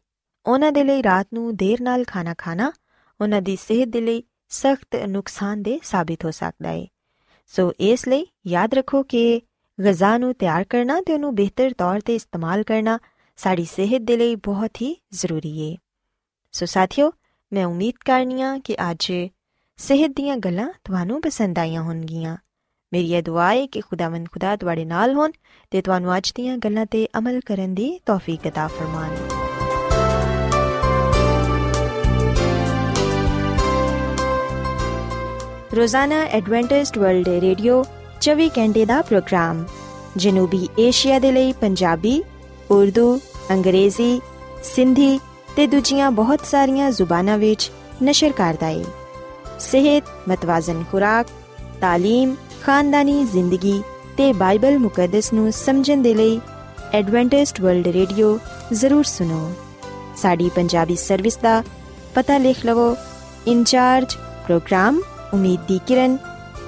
ਉਹਨਾਂ 0.46 0.72
ਦੇ 0.72 0.84
ਲਈ 0.84 1.02
ਰਾਤ 1.02 1.26
ਨੂੰ 1.34 1.56
ਦੇਰ 1.56 1.82
ਨਾਲ 1.82 2.04
ਖਾਣਾ 2.04 2.34
ਖਾਣਾ 2.38 2.72
ਉਹਨਾਂ 3.20 3.42
ਦੀ 3.42 3.56
ਸਿਹਤ 3.56 3.88
ਦੇ 3.88 4.00
ਲਈ 4.00 4.22
ਸਖਤ 4.48 4.96
ਨੁਕਸਾਨਦੇ 4.96 5.78
ਸਾਬਿਤ 5.82 6.24
ਹੋ 6.24 6.30
ਸਕਦਾ 6.30 6.68
ਹੈ 6.68 6.86
ਸੋ 7.46 7.72
ਇਸ 7.80 8.08
ਲਈ 8.08 8.26
ਯਾਦ 8.46 8.74
ਰੱਖੋ 8.74 9.02
ਕਿ 9.02 9.40
ਗਜ਼ਾ 9.78 10.16
ਨੂੰ 10.18 10.34
ਤਿਆਰ 10.34 10.64
ਕਰਨਾ 10.64 11.00
ਤੇ 11.00 11.12
ਉਹਨੂੰ 11.12 11.34
ਬਿਹਤਰ 11.34 11.72
ਤੌਰ 11.78 12.00
ਤੇ 12.00 12.14
ਇਸਤੇਮਾਲ 12.14 12.62
ਕਰਨਾ 12.62 12.98
ਸਾਡੀ 13.36 13.64
ਸਿਹਤ 13.64 14.02
ਦੇ 14.02 14.16
ਲਈ 14.16 14.34
ਬਹੁਤ 14.34 14.80
ਹੀ 14.82 14.94
ਜ਼ਰੂਰੀ 15.12 15.52
ਹੈ 15.62 15.76
ਸੋ 16.54 16.66
ਸਾਥੀਓ, 16.66 17.12
ਮੈਂ 17.52 17.66
ਉਮੀਦ 17.66 17.94
ਕਰਨੀਆ 18.04 18.58
ਕਿ 18.58 18.76
ਅੱਜ 18.90 19.12
ਸਿਹਤ 19.78 20.10
ਦੀਆਂ 20.10 20.36
ਗੱਲਾਂ 20.36 20.68
ਤੁਹਾਨੂੰ 20.84 21.20
ਪਸੰਦ 21.20 21.58
ਆਈਆਂ 21.58 21.82
ਹੋਣਗੀਆਂ। 21.82 22.36
ਮੇਰੀ 22.93 23.13
ਇਹ 23.13 23.23
ਦੁਆ 23.23 23.47
ਹੈ 23.53 23.65
ਕਿ 23.65 23.81
ਖੁਦਾਵੰਦ 23.81 24.27
ਖੁਦਾ 24.27 24.55
ਤੁਹਾਡੇ 24.55 24.85
ਨਾਲ 24.85 25.13
ਹੋਣ 25.13 25.31
ਤੇ 25.71 25.81
ਤੁਹਾਨੂੰ 25.81 26.17
ਅੱਜ 26.17 26.31
ਦੀਆਂ 26.35 26.57
ਗੱਲਾਂ 26.57 26.85
ਤੇ 26.85 27.07
ਅਮਲ 27.17 27.39
ਕਰਨ 27.45 27.73
ਦੀ 27.73 27.99
ਤੌਫੀਕ 28.05 28.47
عطا 28.47 28.67
ਫਰਮਾਵੇ 28.67 29.27
ਰੋਜ਼ਾਨਾ 35.75 36.21
ਐਡਵੈਂਟਿਸਟ 36.31 36.97
ਵਰਲਡ 36.97 37.27
ਰੇਡੀਓ 37.41 37.83
24 38.21 38.47
ਘੰਟੇ 38.57 38.85
ਦਾ 38.85 39.01
ਪ੍ਰੋਗਰਾਮ 39.01 39.65
ਜਨੂਬੀ 40.17 40.67
ਏਸ਼ੀਆ 40.79 41.19
ਦੇ 41.19 41.31
ਲਈ 41.31 41.51
ਪੰਜਾਬੀ 41.51 42.21
ਉਰਦੂ 42.71 43.19
ਅੰਗਰੇਜ਼ੀ 43.51 44.21
ਸਿੰਧੀ 44.63 45.19
ਤੇ 45.55 45.67
ਦੂਜੀਆਂ 45.67 46.11
ਬਹੁਤ 46.11 46.45
ਸਾਰੀਆਂ 46.45 46.91
ਜ਼ੁਬਾਨਾਂ 46.91 47.37
ਵਿੱਚ 47.37 47.71
ਨਸ਼ਰ 48.03 48.31
ਕਰਦਾ 48.31 48.67
ਹੈ 48.67 48.83
ਸਿਹਤ 49.59 50.03
ਮਤਵਾਜ਼ਨ 50.29 50.83
ਖੁਰਾਕ 50.91 51.27
تعلیم 51.83 52.35
ਖਾਨਦਾਨੀ 52.64 53.24
ਜ਼ਿੰਦਗੀ 53.24 53.82
ਤੇ 54.16 54.32
ਬਾਈਬਲ 54.32 54.78
ਮੁਕੱਦਸ 54.78 55.32
ਨੂੰ 55.32 55.52
ਸਮਝਣ 55.52 56.02
ਦੇ 56.02 56.14
ਲਈ 56.14 56.40
ਐਡਵੈਂਟਿਸਟ 56.92 57.60
ਵਰਲਡ 57.60 57.88
ਰੇਡੀਓ 57.88 58.38
ਜ਼ਰੂਰ 58.72 59.04
ਸੁਨੋ 59.04 59.52
ਸਾਡੀ 60.16 60.48
ਪੰਜਾਬੀ 60.48 60.96
ਸਰਵਿਸ 60.96 61.36
ਦਾ 61.36 61.62
ਪਤਾ 62.14 62.38
ਲਿਖ 62.38 62.64
ਲਵੋ 62.66 62.96
ਇਨਚਾਰਜ 63.46 64.16
ਪ੍ਰੋਗਰਾਮ 64.46 65.00
ਉਮੀਦ 65.34 65.66
ਦੀ 65.68 65.78
ਕਿਰਨ 65.86 66.16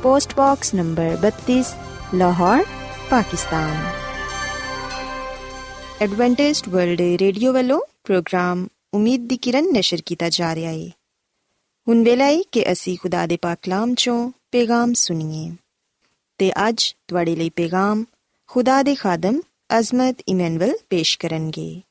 post 0.03 0.37
box 0.37 0.75
number 0.75 1.17
32 1.26 1.59
Lahore 2.15 2.65
Pakistan 3.11 3.91
Adventist 6.03 6.69
world 6.69 7.00
radio 7.21 7.53
ਵੱਲੋਂ 7.53 7.81
ਪ੍ਰੋਗਰਾਮ 8.05 8.67
ਉਮੀਦ 8.95 9.29
ਦੀ 9.29 9.37
ਕਿਰਨ 9.37 9.73
ਨਿਸ਼ਰ 9.73 10.03
ਕੀਤਾ 10.07 10.29
ਜਾ 10.29 10.55
ਰਿਹਾ 10.55 10.71
ਹੈ 10.71 10.88
ਹੁਣ 11.87 12.05
ਵੇਲੇ 12.05 12.43
ਕਿ 12.53 12.73
ਅਸੀਂ 12.73 12.99
ਖੁਦਾ 12.99 13.26
ਦੇ 13.26 13.37
ਪਾਕ 13.37 13.59
ਕਲਾਮ 13.62 13.95
ਚੋਂ 13.95 14.31
ਪੈਗਾਮ 14.53 14.93
ਸੁਣੀਏ 14.93 15.50
ਤੇ 16.38 16.52
ਅੱਜ 16.69 16.97
ਤੁਹਾਡੇ 17.09 17.37
ਲਈ 17.37 17.50
ਪੈਗਾਮ 17.50 18.05
ਖੁਦਾ 18.47 18.83
ਦੇ 18.83 18.95
ਖਾਦਮ 18.95 19.40
ਅਜ਼ਮਤ 19.78 20.16
ਇਮਨੁਅਲ 20.28 20.73
ਪੇਸ਼ 20.90 21.19
ਕਰਨਗੇ। 21.19 21.83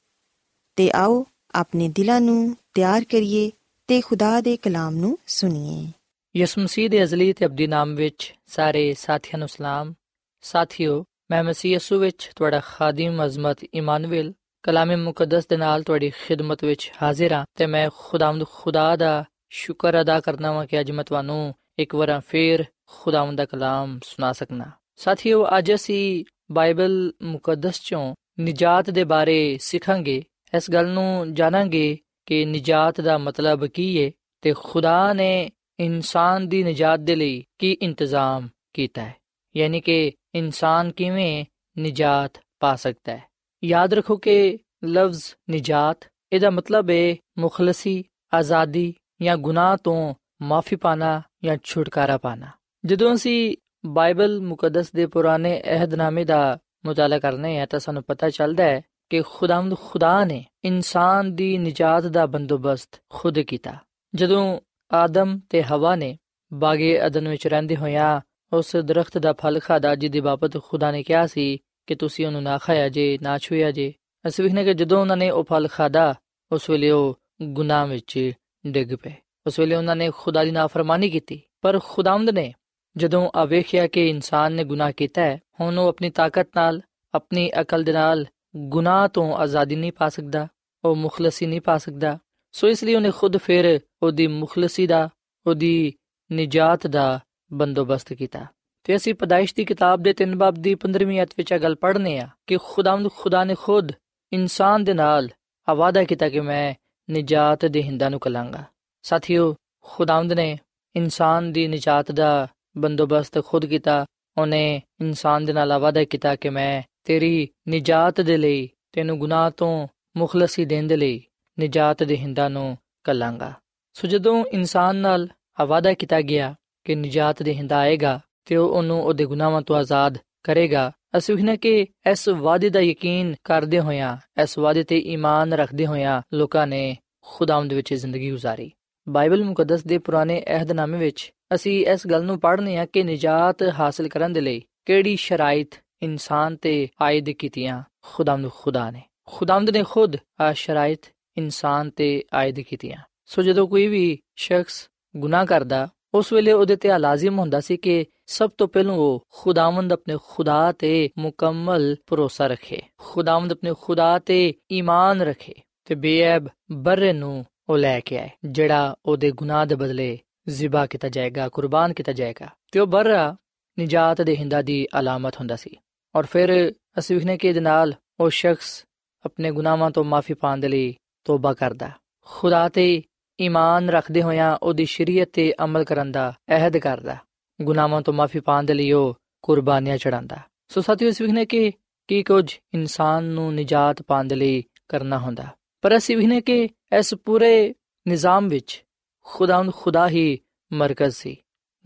ਤੇ 0.75 0.92
ਆਓ 0.92 1.25
ਆਪਣੇ 1.56 1.90
ਦਿਲਾਂ 1.96 2.22
ਨੂੰ 2.22 2.58
ਤਿਆਰ 2.74 3.04
ਕਰੀਏ 3.04 3.52
ਤੇ 3.88 4.02
ਖੁਦਾ 4.02 4.42
ਦੇ 4.42 4.58
ਕਲਾਮ 4.58 4.96
ਨੂੰ 4.96 5.18
ਸੁਣੀਏ। 5.28 5.92
ਯਿਸੂ 6.40 6.62
ਮਸੀਹ 6.62 6.90
ਦੇ 6.90 7.04
ਅਜ਼ਲੀ 7.04 7.34
ਤੇ 7.34 7.46
ਅਬਦੀ 7.46 7.68
ਨਾਮ 7.68 7.96
ਵਿੱਚ 7.96 8.36
ਸਾਰੇ 8.46 8.94
ਸਾਥੀਆਂ 8.94 9.40
ਨੂੰ 9.40 9.48
ਸਲਾਮ। 9.48 9.94
ਸਾਥਿਓ, 10.42 11.06
ਮੈਂ 11.32 11.44
ਮਸੀਹ 11.44 11.72
ਯਿਸੂ 11.72 12.00
ਵਿੱਚ 12.00 12.32
ਤੁਹਾਡਾ 12.36 12.60
ਖਾਦਮ 12.60 13.25
ਅਜ਼ਮਤ 13.25 13.58
ਇਮਾਨੁਅਲ 13.74 14.34
ਕਲਾਮੇ 14.64 14.96
ਮੁਕੱਦਸ 14.96 15.48
ਦੇ 15.48 15.58
ਨਾਲ 15.58 15.84
ਤੁਹਾਡੀ 15.84 16.10
ਖਿਦਮਤ 16.10 16.64
ਵਿੱਚ 16.64 16.92
ਹਾਜ਼ਰ 17.02 17.34
ਹਾਂ 17.34 17.46
ਤੇ 17.56 17.66
ਮੈਂ 17.66 17.90
ਖੁਦਾਵੰਦ 17.98 18.46
ਖੁਦਾ 18.52 18.96
ਦਾ 18.96 19.25
ਸ਼ੁਕਰ 19.50 20.02
ਅਦਾ 20.02 20.20
ਕਰਨਾ 20.20 20.52
ਵਾਂ 20.52 20.66
ਕਿ 20.66 20.80
ਅੱਜ 20.80 20.92
ਮੈਂ 20.92 21.04
ਤੁਹਾਨੂੰ 21.04 21.56
ਇੱਕ 21.80 21.96
ਵਾਰ 21.96 22.22
ਫੇਰ 22.28 22.66
ਖੁਦਾਵੰਦ 23.00 23.38
ਦਾ 23.38 23.46
ਕਲਾਮ 23.46 24.00
ਸੁਣਾ 24.04 24.32
ਸਕਣਾ 24.32 24.72
ਸਾਥੀਓ, 24.96 25.46
ਅੱਜ 25.58 25.74
ਅਸੀਂ 25.74 26.25
ਬਾਈਬਲ 26.52 27.14
ਮੁਕੱਦਸ 27.22 27.82
ਚੋਂ 27.82 28.16
ਨਜਾਤ 28.42 28.90
ਦੇ 28.90 29.04
ਬਾਰੇ 29.04 29.58
ਸਿੱਖਾਂਗੇ। 29.62 30.24
ਇਸ 30.56 30.72
ਗੱਲ 30.72 30.88
ਨੂੰ 30.88 31.34
ਜਾਣਾਂਗੇ 31.34 31.98
ਕਿ 32.25 32.46
ਨਜਾਤ 32.46 33.02
ਦਾ 33.02 33.18
ਮਤਲਬ 33.18 33.66
ਕੀ 33.66 34.06
ਹੈ 34.06 34.12
ਤੇ 34.42 34.54
ਖੁਦਾ 34.54 35.14
ਨੇ 35.14 35.52
ਇਨਸਾਨ 35.80 36.50
ਦੀ 36.50 36.64
ਨਜਾਤ 36.64 37.00
ਦੇ 37.00 37.16
ਲਈ 37.16 37.44
ਕੀ 37.60 37.78
ਇੰਤਜ਼ਾਮ 37.82 38.50
ਕੀਤਾ 38.74 39.02
ਹੈ। 39.02 39.16
ਯਾਨੀ 39.58 39.82
ਕਿ 39.82 40.12
ਇਨਸਾਨ 40.36 40.92
ਕਿਵੇਂ 40.92 41.46
ਨਜਾਤ 41.80 42.42
ਪਾ 42.60 42.75
ਸਕਦਾ 42.75 43.18
ਹੈ। 43.18 43.24
ਯਾਦ 43.64 43.94
ਰੱਖੋ 43.94 44.18
ਕਿ 44.18 44.58
ਲਫ਼ਜ਼ 44.86 45.24
ਨਜਾਤ, 45.52 46.08
ਇਹਦਾ 46.34 46.50
ਮਤਲਬ 46.50 46.90
ਹੈ 46.90 47.16
ਮੁਖਲਸੀ, 47.38 48.04
ਆਜ਼ਾਦੀ 48.34 48.94
ਜਾਂ 49.22 49.38
ਗੁਨਾਹ 49.38 49.78
ਤੋਂ 49.78 50.16
ਮਾਫੀ 50.42 50.75
ਪਾਣਾ 50.75 51.22
ਜਾਂ 51.44 51.58
ਛੁਟਕਾਰਾ 51.64 52.18
ਪਾਣਾ। 52.18 52.48
ਜਦੋਂ 52.86 53.15
ਅਸੀਂ 53.15 53.58
ਬਾਈਬਲ 53.86 54.42
ਮੁਕੱਦਸ 54.42 54.92
ਦੇ 54.92 55.06
ਪੁਰਾਣੇ 55.06 55.62
ਅਹਿਦਨਾਮੇ 55.65 56.25
ਦਾ 56.25 56.58
ਮੁਤਾਲਾ 56.86 57.20
ਕਰਨੇ 57.20 57.60
ਆ 57.60 57.65
ਤਾਂ 57.65 57.80
ਸਾਨੂੰ 57.80 58.04
ਪਤਾ 58.04 58.30
ਚੱਲਦਾ 58.30 58.63
ਹੈ 58.63 58.82
ਕਿ 59.10 59.22
ਖੁਦਾਵੰਦ 59.22 59.75
ਖੁਦਾ 59.77 60.25
ਨੇ 60.25 60.46
ਇਨਸਾਨ 60.65 61.36
ਦੀ 61.36 61.58
ਨਜਾਤ 61.58 62.04
ਦਾ 62.04 62.25
ਬੰਦੋਬਸਤ 62.25 63.01
ਖੁਦ 63.10 63.39
ਕੀਤਾ। 63.39 63.75
ਜਦੋਂ 64.15 64.60
ਆਦਮ 64.94 65.39
ਤੇ 65.50 65.63
ਹਵਾ 65.63 65.96
ਨੇ 65.96 66.18
ਬਾਗੇ 66.54 67.06
ਅਦਨ 67.06 67.27
ਵਿੱਚ 67.27 67.48
ਰਹਿੰਦੇ 67.48 67.75
ਹੋਇਆਂ 67.75 68.22
ਉਸ 68.54 68.75
ਦਰਖਤ 68.75 69.18
ਦਾ 69.18 69.34
ਫਲ 69.34 69.60
ਖਾਦਾ 69.60 69.96
ਜਿਹਦੀ 69.96 70.20
ਬਾਬਤ 70.20 70.63
ਖੁਦਾ 70.63 70.92
ਨੇ 70.92 71.04
ਕਿਹਾ 71.04 71.27
ਸੀ 71.27 71.58
ਕਿ 71.88 71.96
ਤੁਸੀਂ 71.96 72.27
ਉਹਨੂੰ 72.27 72.44
ਨਾ 72.44 72.58
ਖਾਇਆ 72.58 72.89
ਜੇ, 72.89 73.18
ਨਾ 73.22 73.38
ਛੂਇਆ 73.38 73.72
ਜੇ। 73.72 73.94
ਅਸੀਂ 74.27 74.44
ਵਿਖਨੇ 74.44 74.63
ਕਿ 74.63 74.74
ਜਦੋਂ 74.74 75.01
ਉਹਨਾਂ 75.01 75.18
ਨੇ 75.18 75.30
ਉਹ 75.30 75.44
ਫਲ 75.44 75.68
ਖਾਦਾ 75.68 76.15
ਉਸ 76.51 76.70
ਵੇਲੇ 76.70 76.92
ਉਹ 76.92 77.20
ਗੁਨਾਹ 77.42 77.88
ਵਿੱਚ 77.88 78.32
ਡਿੱਗ 78.68 78.96
ਪਏ। 78.96 79.13
ਉਸ 79.48 79.60
ਵੇਲੇ 79.60 79.75
ਉਹਨਾਂ 79.75 79.96
ਨੇ 79.96 80.10
ਖੁਦਾ 80.18 80.44
ਦੀ 80.44 80.51
ਨਾਫਰਮਾਨੀ 80.51 81.10
ਕੀਤੀ। 81.10 81.42
ਪਰ 81.62 81.80
ਖੁਦਾਵੰਦ 81.84 82.30
ਨੇ 82.30 82.54
ਜਦੋਂ 82.98 83.32
ਆ 83.36 83.46
ਵੇਖਿਆ 83.46 83.88
ਕਿ 83.88 84.10
ਇਨਸਾਨ 84.10 84.54
ਨੇ 84.54 84.64
ਗੁਨਾਹ 84.64 84.92
ਕੀਤਾ 84.92 85.22
ਹੈ, 85.22 85.40
ਹੁਣ 85.60 85.78
ਉਹ 85.78 85.90
ਆਪਣੀ 85.90 86.10
ਤਾਕਤ 86.10 86.48
ਨਾਲ, 86.56 86.82
ਆਪਣੀ 87.14 87.52
ਅਕਲ 87.62 87.84
ਦੇ 87.84 87.94
ਨਾਲ 87.94 88.25
ਗੁਨਾਹ 88.56 89.08
ਤੋਂ 89.08 89.36
ਆਜ਼ਾਦੀ 89.36 89.75
ਨਹੀਂ 89.75 89.92
ਪਾ 89.92 90.10
ਸਕਦਾ, 90.10 90.48
ਉਹ 90.86 90.96
ਮੁਖਲਸੀ 90.96 91.46
ਨਹੀਂ 91.46 91.62
ਪਾ 91.62 91.78
ਸਕਦਾ। 91.78 92.20
ਸੋ 92.52 92.68
ਇਸ 92.68 92.84
ਲਈ 92.84 92.96
ਉਹਨੇ 92.96 93.12
ਖੁਦ 93.12 93.38
ਫਿਰ 93.38 93.80
ਉਹਦੀ 94.04 94.28
ਮੁਖਲਸੀ 94.28 94.88
ਦਾ, 94.88 95.10
ਉਹਦੀ 95.48 95.94
ਨਜਾਤ 96.34 96.88
ਦਾ 96.88 97.20
ਬੰਦੋਬਸਤ 97.54 98.14
ਕੀਤਾ। 98.14 98.46
ਤੇ 98.84 98.96
ਅਸੀਂ 98.96 99.14
ਪਦਾਇਸ਼ 99.14 99.56
ਦੀ 99.56 99.66
ਕਿਤਾਬ 99.66 100.02
ਦੇ 100.02 100.14
3 100.14 100.38
ਬਾਬ 100.38 100.54
ਦੀ 100.54 100.75
15ਵੀਂ 100.75 101.22
ਅਧ 101.22 101.28
ਵਿੱਚ 101.38 101.52
ਇਹ 101.52 101.60
ਗੱਲ 101.60 101.75
ਪੜ੍ਹਨੇ 101.75 102.20
ਆ 102.20 102.28
ਕਿ 102.48 102.58
ਖੁਦਾਵੰਦ 102.64 103.10
ਖੁਦਾ 103.12 103.44
ਨੇ 103.44 103.56
ਖੁਦ 103.56 103.92
ਇਨਸਾਨ 104.34 104.84
ਦੇ 104.84 104.94
ਨਾਲ 104.94 105.30
ਵਾਅਦਾ 105.75 106.04
ਕੀਤਾ 106.04 106.30
ਕਿ 106.30 106.40
ਮੈਂ 106.40 106.74
ਨਜਾਤ 107.12 107.66
ਦੇ 107.66 107.84
ਹਿੰਦਾਂ 107.84 108.10
ਨੂੰ 108.10 108.20
ਕਲਾਂਗਾ। 108.20 108.64
ਸਾਥੀਓ, 109.02 109.56
ਖੁਦਾਵੰਦ 109.82 110.34
ਨੇ 110.34 110.60
ਇਨਸਾਨ 110.96 111.52
ਦੀ 111.52 111.68
ਨਜਾਤ 111.68 112.12
ਦਾ 112.12 112.48
ਬੰਦੋਬਸਤ 112.77 113.46
ਖੁਦ 113.46 113.65
ਕੀਤਾ, 113.65 114.05
ਉਹਨੇ 114.38 114.82
ਇਨਸਾਨ 115.01 115.46
ਦੇ 115.46 115.53
ਨਾਲ 115.53 115.72
ਆਵਾਦਾ 115.72 116.03
ਕੀਤਾ 116.03 116.36
ਕਿ 116.36 116.50
ਮੈਂ 116.50 116.82
ਤੇਰੀ 117.03 117.50
ਨਜਾਤ 117.70 118.22
ਦੇ 118.22 118.38
ਲਈ, 118.38 118.70
ਤੈਨੂੰ 118.91 119.20
ਗੁਨਾਹ 119.20 119.51
ਤੋਂ 119.51 119.88
ਮੁਖਲਸੀ 120.17 120.65
ਦੇਣ 120.65 120.88
ਦੇ 120.88 120.98
ਲਈ 120.98 121.22
ਨਜਾਤ 121.60 122.03
ਦੇ 122.03 122.17
ਹਿੰਦਾਂ 122.17 122.50
ਨੂੰ 122.50 122.77
ਕਲਾਂਗਾ। 123.03 123.53
ਸੋ 123.94 124.08
ਜਦੋਂ 124.08 124.46
ਇਨਸਾਨ 124.46 124.96
ਨਾਲ 124.96 125.27
ਆਵਾਦਾ 125.60 125.94
ਕੀਤਾ 125.94 126.22
ਗਿਆ 126.22 126.55
ਕਿ 126.84 126.96
ਨਜਾਤ 126.96 127.44
ਦੇ 127.44 127.53
ਹਿੰਦਾ 127.53 127.77
ਆਏਗਾ 127.77 128.20
ਤੇ 128.46 128.55
ਉਹ 128.55 128.70
ਉਹਨੂੰ 128.70 129.03
ਉਹਦੇ 129.03 129.25
ਗੁਨਾਹਾਂ 129.25 129.62
ਤੋਂ 129.62 129.75
ਆਜ਼ਾਦ 129.75 130.17
ਕਰੇਗਾ, 130.44 130.91
ਅਸੀਂ 131.17 131.36
ਇਹਨਾਂ 131.36 131.58
ਕਿ 131.58 131.88
ਇਸ 132.12 132.29
ਵਾਅਦੇ 132.29 132.70
ਦਾ 132.70 132.79
ਯਕੀਨ 132.79 133.36
ਕਰਦੇ 133.44 133.79
ਹੋਇਆਂ, 133.79 134.17
ਇਸ 134.44 134.58
ਵਾਅਦੇ 134.58 134.84
ਤੇ 134.84 135.00
ਈਮਾਨ 135.00 135.53
ਰੱਖਦੇ 135.53 135.86
ਹੋਇਆਂ 135.86 136.22
ਲੋਕਾਂ 136.34 136.67
ਨੇ 136.67 136.98
ਖੁਦਾਵੰਦ 137.22 137.74
ਵਿੱਚ 137.74 137.94
ਜ਼ਿੰਦਗੀ 137.94 138.32
ਗੁਜ਼ਾਰੀ। 138.32 138.72
ਬਾਈਬਲ 139.10 139.44
ਮੁਕੱਦਸ 139.44 139.84
ਦੇ 139.84 139.98
ਪੁਰਾਣੇ 139.98 140.44
ਅਹਿਦਨਾਮੇ 140.48 140.98
ਵਿੱਚ 140.98 141.32
ਅਸੀਂ 141.54 141.86
ਇਸ 141.88 142.08
ਗੱਲ 142.08 142.24
ਨੂੰ 142.24 142.40
ਪੜ੍ਹਨੇ 142.40 142.78
ਆ 142.78 142.86
ਕਿ 142.86 143.04
ਨਜਾਤ 143.04 143.64
ਹਾਸਲ 143.80 144.08
ਕਰਨ 144.08 144.34
ਦੇ 144.34 144.42
ਲਈ 144.42 144.62
ਕਿਹੜੀ 144.86 145.16
ਸ਼ਰਾਇਤ 145.16 145.72
ਇਨਸਾਨ 146.02 146.56
ਤੇ 146.56 146.88
ਆਇਦ 147.02 147.30
ਕੀਤੀਆਂ? 147.30 147.84
ਖੁਦਾਵੰਦ 148.02 148.52
ਖੁਦਾ 148.52 148.92
ਨੇ। 148.92 149.02
ਖੁਦਾਵੰਦ 149.28 149.70
ਨੇ 149.70 149.84
ਖੁਦ 149.84 150.16
ਆ 150.42 150.54
ਸ਼ਰਾਇਤ 150.54 151.02
ਇਨਸਾਨ 151.38 151.90
ਤੇ 151.90 152.24
ਆਇਦ 152.34 152.60
ਕੀਤੀਆਂ। 152.60 152.98
ਸੋ 153.25 153.42
ਜਦੋਂ 153.42 153.68
ਕੋਈ 153.68 153.88
ਵੀ 153.88 154.20
ਸ਼ਖਸ 154.36 154.90
ਗੁਨਾਹ 155.18 155.46
ਕਰਦਾ, 155.46 155.88
ਉਸ 156.14 156.34
ਵੇਲੇ 156.34 156.52
ਉਹਦੇ 156.52 156.75
ਤੇ 156.75 156.90
ਲਾਜ਼ਮ 157.00 157.40
ਹੁੰਦਾ 157.40 157.60
ਸੀ 157.60 157.78
ਕਿ 157.78 158.06
ਸਭ 158.25 158.50
ਤੋਂ 158.58 158.68
ਪਹਿਲਾਂ 158.68 158.96
ਉਹ 158.96 159.28
ਖੁਦਾਵੰਦ 159.30 159.94
ਆਪਣੇ 159.94 160.18
ਖੁਦਾ 160.28 160.72
ਤੇ 160.72 161.10
ਮੁਕੰਮਲ 161.18 161.96
ਭਰੋਸਾ 162.08 162.48
ਰੱਖੇ। 162.48 162.82
ਖੁਦਾਵੰਦ 162.98 163.52
ਆਪਣੇ 163.52 163.74
ਖੁਦਾ 163.82 164.20
ਤੇ 164.20 164.54
ਈਮਾਨ 164.72 165.22
ਰੱਖੇ 165.22 165.54
ਤੇ 165.86 165.96
ਬੇਅਬ 165.96 166.48
ਬਰਰੇ 166.72 167.14
ਨੂੰ 167.14 167.46
ਉਹ 167.70 167.78
ਲੈ 167.78 168.00
ਕੇ 168.00 168.18
ਆਏ, 168.18 168.30
ਜਿਹੜਾ 168.46 168.96
ਉਹਦੇ 169.06 169.32
ਗੁਨਾਹ 169.32 169.66
ਦੇ 169.66 169.75
ਬਦਲੇ 169.75 170.20
ਜ਼ਿਬਾ 170.50 170.86
ਕੀਤਾ 170.86 171.10
ਜਾਏਗਾ, 171.10 171.50
ਕੁਰਬਾਨ 171.50 171.94
ਕੀਤਾ 171.94 172.12
ਜਾਏਗਾ। 172.12 172.48
ਤੇ 172.72 172.80
ਉਹ 172.80 172.88
ਬਰਰਾ 172.88 173.36
ਨਜਾਤ 173.80 174.22
ਦੇ 174.22 174.38
ਹਿੰਦਾ 174.38 174.62
ਦੀ 174.62 174.88
ਅਲਾਮਤ 175.00 175.36
ਹੁੰਦਾ 175.36 175.56
ਸੀ। 175.56 175.78
ਔਰ 176.16 176.25
ਫਿਰ 176.25 176.74
ਅਸੀਂ 177.00 177.16
ਵਿਖਨੇ 177.16 177.38
ਕਿ 177.38 177.48
ਇਹਦੇ 177.48 177.60
ਨਾਲ 177.60 177.94
ਉਹ 178.20 178.30
ਸ਼ਖਸ 178.30 178.86
ਆਪਣੇ 179.25 179.52
ਗੁਨਾਹਾਂ 179.52 179.92
ਤੋਂ 179.92 180.04
ਮਾਫੀ 180.04 180.34
ਪਾਣ 180.34 180.58
ਦੇ 180.58 180.68
ਲਈ 180.68 180.96
ਤੋਬਾ 181.24 181.54
ਕਰਦਾ। 181.54 181.92
ਖੁਦਾ 182.25 182.70
ਤੇ 182.70 183.04
ਈਮਾਨ 183.42 183.90
ਰੱਖਦੇ 183.90 184.22
ਹੋਇਆਂ 184.22 184.58
ਉਹਦੀ 184.64 184.86
ਸ਼ਰੀਅਤ 184.86 185.30
ਤੇ 185.34 185.54
ਅਮਲ 185.64 185.84
ਕਰਨ 185.84 186.12
ਦਾ 186.12 186.34
ਅਹਿਦ 186.50 186.78
ਕਰਦਾ। 186.78 187.18
ਗੁਨਾਹਾਂ 187.62 188.02
ਤੋਂ 188.02 188.14
ਮਾਫੀ 188.14 188.40
ਪਾਣ 188.40 188.64
ਦੇ 188.64 188.74
ਲਈ 188.74 188.92
ਉਹ 188.92 189.18
ਕੁਰਬਾਨੀਆਂ 189.42 189.98
ਚੜਾਉਂਦਾ 189.98 190.38
ਸੋ 190.68 190.81
ਸਾਥੀਓ 190.81 191.08
ਇਸ 191.08 191.22
ਵਿਖਨੇ 191.22 191.46
ਕਿ 191.46 191.72
ਕੀ 192.08 192.24
ਕੁਝ 192.24 192.58
ਇਨਸਾਨ 192.74 193.24
ਨੂੰ 193.24 193.55
ਨਜਾਤ 193.55 194.01
ਪਾਣ 194.01 194.25
ਦੇ 194.25 194.36
ਲਈ 194.36 194.64
ਕਰਨਾ 194.90 195.20
ਹੁੰਦਾ। 195.20 195.48
ਪਰ 195.81 195.98
ਅਸੀਂ 195.98 196.18
ਵਿਖਨੇ 196.18 196.42
ਕਿ 196.42 196.70
ਇਸ 196.98 197.14
ਪੂਰੇ 197.14 197.74
ਨਿਜ਼ਾਮ 198.08 198.48
ਵਿੱਚ 198.48 198.85
ਖੁਦਾਵੰਦ 199.25 199.74
ਖੁਦਾ 199.74 200.09
ਹੀ 200.09 200.40
ਮਰਕਜ਼ 200.74 201.16
ਸੀ। 201.16 201.38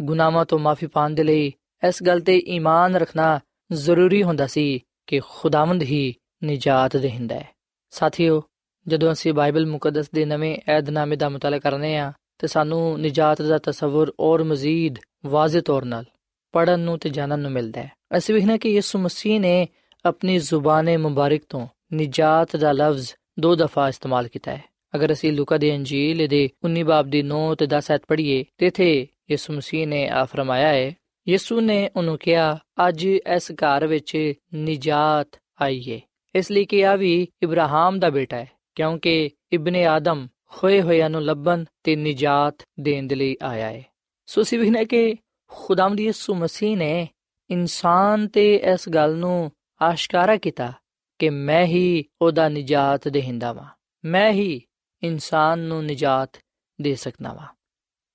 ਗੁਨਾਹਾਂ 0.01 0.45
ਤੋਂ 0.45 0.59
ਮਾਫੀ 0.59 0.87
ਪਾਣ 0.87 1.09
ਦੇ 1.09 1.23
ਲਈ 1.23 1.53
ਇਸ 1.87 2.03
ਗੱਲ 2.03 2.19
ਤੇ 2.19 2.37
ਈਮਾਨ 2.37 2.95
ਰੱਖਣਾ 2.95 3.39
ਜ਼ਰੂਰੀ 3.71 4.23
ਹੁੰਦਾ 4.23 4.47
ਸੀ 4.47 4.79
ਕਿ 5.07 5.21
ਖੁਦਾਵੰਦ 5.29 5.83
ਹੀ 5.83 6.15
ਨਜਾਤ 6.43 6.97
ਦੇਹਿੰਦਾ 6.97 7.35
ਹੈ। 7.35 7.49
ਸਾਥੀਓ, 7.89 8.43
ਜਦੋਂ 8.87 9.11
ਅਸੀਂ 9.11 9.33
ਬਾਈਬਲ 9.33 9.65
ਮੁਕੱਦਸ 9.65 10.11
ਦੇ 10.11 10.25
ਨਵੇਂ 10.25 10.59
ਏਧਨਾਮੇ 10.77 11.15
ਦਾ 11.15 11.29
ਮਤਲਬ 11.29 11.59
ਕਰਨੇ 11.59 11.97
ਆ, 11.97 12.13
ਤੇ 12.37 12.47
ਸਾਨੂੰ 12.47 13.01
ਨਜਾਤ 13.01 13.41
ਦਾ 13.41 13.57
ਤਸਵਰ 13.57 14.11
ਔਰ 14.19 14.43
ਮਜ਼ੀਦ 14.43 14.95
ਵਾਜ਼ਿਹ 15.25 15.61
ਤੌਰ 15.61 15.85
ਨਾਲ 15.85 16.05
ਪੜਨ 16.51 16.79
ਨੂੰ 16.79 16.99
ਤੇ 16.99 17.09
ਜਾਣਨ 17.09 17.39
ਨੂੰ 17.39 17.51
ਮਿਲਦਾ 17.51 17.81
ਹੈ। 17.81 17.91
ਅਸੀਂ 18.17 18.35
ਵੇਖਣਾ 18.35 18.57
ਕਿ 18.57 18.69
ਯਿਸੂ 18.69 18.99
ਮਸੀਹ 18.99 19.39
ਨੇ 19.39 19.67
ਆਪਣੀ 20.05 20.39
ਜ਼ੁਬਾਨ 20.39 20.97
ਮੁਬਾਰਕ 20.97 21.41
ਤੋਂ 21.49 21.67
ਨਜਾਤ 21.93 22.55
ਦਾ 22.55 22.71
ਲਫ਼ਜ਼ 22.71 23.13
ਦੋ 23.39 23.55
ਦਫਾ 23.55 23.89
ਇਸਤੇਮਾਲ 23.89 24.27
ਕੀਤਾ 24.27 24.55
ਹੈ। 24.55 24.63
ਅਗਰ 24.95 25.11
ਅਸੀਂ 25.11 25.31
ਲੂਕਾ 25.33 25.57
ਦੀ 25.57 25.71
ਅੰਜੀਲ 25.75 26.27
ਦੇ 26.27 26.49
19 26.65 26.83
ਬਾਬ 26.83 27.09
ਦੀ 27.09 27.21
9 27.23 27.41
ਤੇ 27.59 27.67
10 27.67 27.91
ਐਤ 27.91 28.05
ਪੜ੍ਹੀਏ, 28.07 28.43
ਤੇ 28.57 28.67
ਇਥੇ 28.67 29.07
ਯਿਸੂ 29.31 29.53
ਮਸੀਹ 29.53 29.87
ਨੇ 29.87 30.07
ਆ 30.07 30.25
ਫਰਮਾਇਆ 30.25 30.67
ਹੈ, 30.67 30.95
ਯਿਸੂ 31.27 31.59
ਨੇ 31.61 31.89
ਉਹਨੂੰ 31.95 32.17
ਕਿਹਾ, 32.17 32.59
ਅੱਜ 32.87 33.05
ਇਸ 33.05 33.51
ਘਰ 33.51 33.87
ਵਿੱਚ 33.87 34.33
ਨਜਾਤ 34.55 35.39
ਆਈ 35.61 35.81
ਹੈ 35.91 35.99
ਇਸ 36.35 36.51
ਲਈ 36.51 36.65
ਕਿ 36.65 36.85
ਆ 36.85 36.95
ਵੀ 36.95 37.27
ਇਬਰਾਹਿਮ 37.43 37.99
ਦਾ 37.99 38.09
ਬੇਟਾ 38.09 38.37
ਹੈ, 38.37 38.49
ਕਿਉਂਕਿ 38.75 39.29
ਇਬਨ 39.51 39.75
ਆਦਮ 39.75 40.27
ਹੋਏ 40.57 40.81
ਹੋਇਆਂ 40.81 41.09
ਨੂੰ 41.09 41.21
ਲੱਭਣ 41.21 41.63
ਤੇ 41.83 41.95
ਨਜਾਤ 41.95 42.63
ਦੇਣ 42.79 43.07
ਦੇ 43.07 43.15
ਲਈ 43.15 43.35
ਆਇਆ 43.43 43.69
ਹੈ। 43.71 43.83
ਸੋ 44.25 44.41
ਅਸੀਂ 44.41 44.59
ਵੀ 44.59 44.85
ਕਿ 44.85 45.15
ਖੁਦਾਵੰਦ 45.47 45.99
ਯਿਸੂ 45.99 46.35
ਮਸੀਹ 46.35 46.77
ਨੇ 46.77 47.07
ਇਨਸਾਨ 47.49 48.27
ਤੇ 48.27 48.55
ਇਸ 48.55 48.89
ਗੱਲ 48.89 49.15
ਨੂੰ 49.15 49.51
ਆਸ਼ਕਾਰਾ 49.81 50.37
ਕੀਤਾ 50.37 50.71
ਕਿ 51.19 51.29
ਮੈਂ 51.29 51.65
ਹੀ 51.65 52.05
ਉਹਦਾ 52.21 52.49
ਨਜਾਤ 52.49 53.07
ਦੇਹਿੰਦਾ 53.07 53.53
ਵਾਂ, 53.53 53.65
ਮੈਂ 54.03 54.31
ਹੀ 54.31 54.61
ਇਨਸਾਨ 55.02 55.58
ਨੂੰ 55.58 55.84
ਨਜਾਤ 55.84 56.38
ਦੇ 56.80 56.94
ਸਕਦਾ 56.94 57.32
ਵਾਂ 57.32 57.46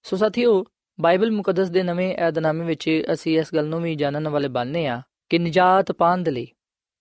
ਸੋ 0.03 0.17
ਸਾਥੀਓ 0.17 0.65
ਬਾਈਬਲ 0.99 1.32
ਮੁਕੱਦਸ 1.32 1.69
ਦੇ 1.69 1.84
ਨਵੇਂ 1.84 2.15
ਏਧਨਾਮੇ 2.27 2.65
ਵਿੱਚ 2.65 2.89
ਅਸੀਂ 3.13 3.39
ਇਸ 3.39 3.53
ਗੱਲ 3.55 3.65
ਨੂੰ 3.65 3.82
ਵੀ 3.82 3.95
ਜਾਣਨ 3.95 4.27
ਵਾਲੇ 4.27 4.47
ਬਣਨੇ 4.47 4.88
ਆ 4.88 5.01
ਕਿ 5.29 5.39
ਨਜਾਤ 5.39 5.91
ਪਾਉਣ 5.91 6.23
ਦੇ 6.23 6.32
ਲਈ 6.32 6.47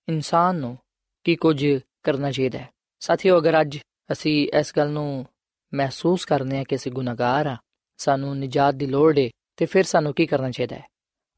ਇਨਸਾਨ 0.08 0.56
ਨੂੰ 0.56 0.76
ਕੀ 1.24 1.36
ਕੁਝ 1.36 1.66
ਕਰਨਾ 2.02 2.30
ਚਾਹੀਦਾ 2.30 2.58
ਹੈ 2.58 2.70
ਸਾਥੀਓ 3.00 3.38
ਅਗਰ 3.38 3.60
ਅੱਜ 3.60 3.78
ਅਸੀਂ 4.12 4.48
ਇਸ 4.58 4.72
ਗੱਲ 4.76 4.90
ਨੂੰ 4.90 5.26
ਮਹਿਸੂਸ 5.74 6.24
ਕਰਨੇ 6.24 6.58
ਆ 6.58 6.64
ਕਿ 6.64 6.76
ਅਸੀਂ 6.76 6.92
ਗੁਨਾਹਗਾਰ 6.92 7.46
ਆ 7.46 7.56
ਸਾਨੂੰ 7.98 8.38
ਨਜਾਤ 8.38 8.74
ਦੀ 8.74 8.86
ਲੋੜ 8.86 9.18
ਹੈ 9.18 9.28
ਤੇ 9.56 9.66
ਫਿਰ 9.66 9.84
ਸਾਨੂੰ 9.84 10.14
ਕੀ 10.14 10.26
ਕਰਨਾ 10.26 10.50
ਚਾਹੀਦਾ 10.50 10.76
ਹੈ 10.76 10.84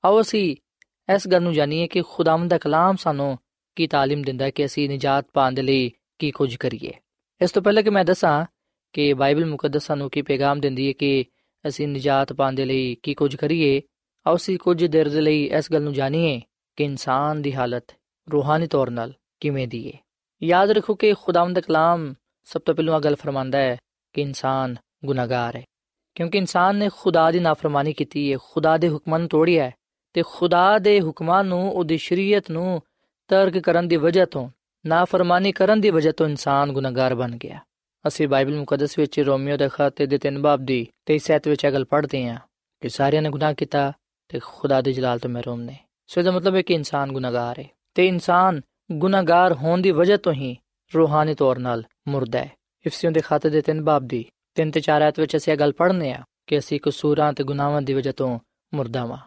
ਆਓ 0.05 0.21
ਅਸੀਂ 0.21 0.57
ਇਸ 1.15 1.29
ਗੱਲ 1.29 1.43
ਨੂੰ 1.43 1.53
ਜਾਣੀਏ 1.53 1.87
ਕਿ 1.87 2.03
ਖੁਦਾਵੰਦ 2.03 2.51
ਦਾ 2.51 2.59
ਕਲਾਮ 2.59 2.97
ਸਾਨੂੰ 2.97 3.39
ਕੀ 3.77 3.87
تعلیم 3.87 4.25
ਦਿੰਦਾ 4.25 4.45
ਹੈ 4.45 4.51
ਕਿ 4.51 4.65
ਅਸੀਂ 4.65 4.89
ਨਜਾਤ 4.91 5.27
ਪਾਉਣ 5.33 5.55
ਦੇ 5.55 5.63
ਲਈ 5.63 5.91
ਕੀ 6.19 6.31
ਕੁਝ 6.31 6.57
ਕਰੀਏ 6.57 6.93
ਇਸ 7.42 7.52
ਤੋਂ 7.52 7.62
ਪਹਿਲਾਂ 7.62 7.84
ਕਿ 7.84 7.90
ਮੈਂ 7.90 8.06
ਦੱਸਾਂ 8.06 8.46
ਕਿ 8.94 9.14
ਬਾਈਬਲ 9.14 9.46
ਮੁਕੱਦਸ 9.46 9.86
ਸਾਨੂੰ 9.86 10.10
ਕੀ 10.10 10.22
ਪੈਗਾਮ 10.22 10.60
ਦਿੰਦੀ 10.60 10.88
ਹੈ 10.88 10.92
ਕਿ 10.92 11.26
ਅਸੀਂ 11.68 11.88
ਨਜਾਤ 11.88 12.34
ਪਾਉਣ 12.34 12.54
ਦੇ 12.54 12.66
ਲਈ 12.66 12.96
ਕੀ 13.04 13.14
ਕੁਝ 13.14 13.36
ਕਰੀਏ? 13.36 13.82
ਆਓ 14.28 14.36
ਅਸੀਂ 14.36 14.58
ਕੁਝ 14.58 14.86
ਦੇਰ 14.86 15.10
ਦੇ 15.10 15.22
ਲਈ 15.22 15.44
ਇਸ 15.46 15.72
ਗੱਲ 15.72 15.82
ਨੂੰ 15.82 15.94
ਜਾਣੀਏ 15.94 16.42
ਕਿ 16.76 16.84
ਇਨਸਾਨ 16.84 17.42
ਦੀ 17.42 17.54
ਹਾਲਤ 17.54 17.96
ਰੂਹਾਨੀ 18.32 18.68
ਤੌਰ 18.68 18.88
'ਤੇ 18.88 19.14
ਕਿਵੇਂ 19.40 19.68
ਦੀ 19.68 19.92
ਹੈ। 19.92 20.00
ਯਾਦ 20.44 20.72
ਰੱਖੋ 20.72 20.96
ਕਿ 20.96 21.14
ਖੁਦਾਵੰਦ 21.14 21.60
ਕਲਾਮ 21.60 22.14
ਸਭ 22.44 22.62
ਤੋਂ 22.62 22.76
ਪਹਿਲਾਂ 22.76 23.00
ਗੱਲ 23.00 23.16
ਫਰਮਾਂਦਾ 23.16 23.58
ਹੈ 23.58 23.78
ਕਿ 24.14 24.22
ਇਨਸਾਨ 24.22 24.76
ਗੁਨਾਹਗਾਰ 25.06 25.56
ਹੈ। 25.56 25.64
ਕਿਉਂਕਿ 26.16 26.38
ਇਨਸਾਨ 26.38 26.76
ਨੇ 26.76 26.90
ਖੁਦਾ 26.98 27.32
ਦੀ 27.32 27.40
ਨਾਫਰਮਾਨੀ 27.40 27.94
ਕੀਤੀ 27.94 28.34
ਹੈ, 28.34 28.38
ਖੁਦਾ 28.52 28.78
ਦੇ 28.78 28.90
ਹੁਕਮਾਂ 28.90 29.20
ਨੂੰ 29.20 29.30
ਤੋੜਿਆ 29.30 29.64
ਹੈ 29.64 29.72
ਤੇ 30.14 30.24
ਖੁਦਾ 30.26 30.80
ਦੇ 30.80 31.02
ਹੁਕਮਾਂ 31.02 31.44
ਨੂੰ, 31.44 31.72
ਉਹਦੀ 31.72 31.98
ਸ਼ਰੀਅਤ 31.98 32.52
ਨੂੰ 32.52 32.82
ਤਰਕ 33.28 33.58
ਕਰਨ 33.58 33.88
ਦੀ 33.88 33.96
ਵਜ੍ਹਾ 33.96 34.26
ਤੋਂ 34.26 34.50
ਨਾਫਰਮਾਨੀ 34.86 35.52
ਕਰਨ 35.52 35.82
ਦੀ 35.82 35.90
ਵਜ੍ਹਾ 35.90 36.12
ਤੋਂ 36.12 36.26
ਇਨਸਾਨ 36.26 36.72
ਗੁਨਾਹਗਾਰ 36.72 37.16
ਬਣ 37.16 37.38
ਗਿਆ। 37.38 37.60
ਅਸੀਂ 38.08 38.28
ਬਾਈਬਲ 38.28 38.56
ਮੁਕੱਦਸ 38.56 39.00
ਵਿੱਚ 39.00 39.20
ਰੋਮੀਓ 39.20 39.58
ਦੇ 39.58 39.70
ਖਾਤੇ 39.70 40.06
ਦੇ 40.06 40.18
3 40.18 40.40
ਬਾਬ 40.40 40.60
ਦੀ 40.60 40.88
23 41.06 41.32
ਐਤ 41.32 41.48
ਵਿੱਚ 41.48 41.64
ਇਹ 41.64 41.72
ਗੱਲ 41.72 41.86
ਪੜ੍ਹਦੇ 41.86 42.28
ਹਾਂ 42.28 42.40
ਕਿ 42.82 42.90
ਸਾਰਿਆਂ 42.90 43.22
ਨੇ 43.22 43.30
ਗੁਨਾਹ 43.30 43.54
ਕੀਤਾ 43.54 43.94
ਤੇ 44.28 44.40
ਖੁਦਾ 44.44 44.82
ਦੇ 44.82 44.94
ਜਲਾਲ 44.94 45.20
ਤੋਂ 45.20 45.30
ਮਹਿਰੂਮ 45.30 45.62
ਨੇ। 45.62 45.78
ਸੋ 46.08 46.22
ਇਹਦਾ 46.22 46.32
ਮਤਲਬ 46.32 46.56
ਹੈ 46.56 46.62
ਕਿ 46.62 46.74
ਇਨਸਾਨ 46.74 47.12
ਗੁਨਾਹਗਾਰ 47.12 47.60
ਹੈ 47.60 47.66
ਤੇ 47.94 48.08
ਇਨਸਾਨ 48.08 48.62
ਗੁਨਾਹਗਾਰ 48.92 49.54
ਹੋਣ 49.54 49.82
ਦੀ 49.82 49.92
ਵਜ੍ਹਾ 49.92 50.18
ਤੋਂ 50.18 50.34
ਹੀ 50.34 50.58
ਰੂਹਾਨੀ 50.96 51.36
ਤੌਰ 51.36 51.58
'ਤੇ 51.58 51.84
ਮੁਰਦਾ 52.08 52.40
ਹੈ। 52.40 52.52
ਇਫਸੀਓਂ 52.86 53.12
ਦੇ 53.12 53.22
ਖਾਤੇ 53.22 53.50
ਦੇ 53.50 53.62
3 53.62 53.84
ਬਾਬ 53.84 54.08
ਦੀ 54.08 54.26
3 54.56 54.72
ਤੇ 54.72 54.82
4 54.82 55.02
ਐਤ 55.02 55.20
ਵਿੱਚ 55.20 55.36
ਅਸੀਂ 55.36 55.54
ਇਹ 55.54 55.58
ਗੱਲ 55.58 55.74
ਪੜ੍ਹਨੇ 55.74 56.14
ਆ 56.14 56.24
ਕਿ 56.48 56.58
ਅਸੀਂ 56.58 56.80
ਕਸੂਰਾਂ 56.84 57.34
ਤੇ 57.34 57.44
ਗੁਨਾਹਾਂ 57.44 57.82
ਦੀ 57.82 57.94
ਵਜ੍ਹਾ 57.94 58.14
ਤੋਂ 58.14 58.40
ਮੁਰਦਾ 58.74 59.06
ਵਾਂ। 59.06 59.18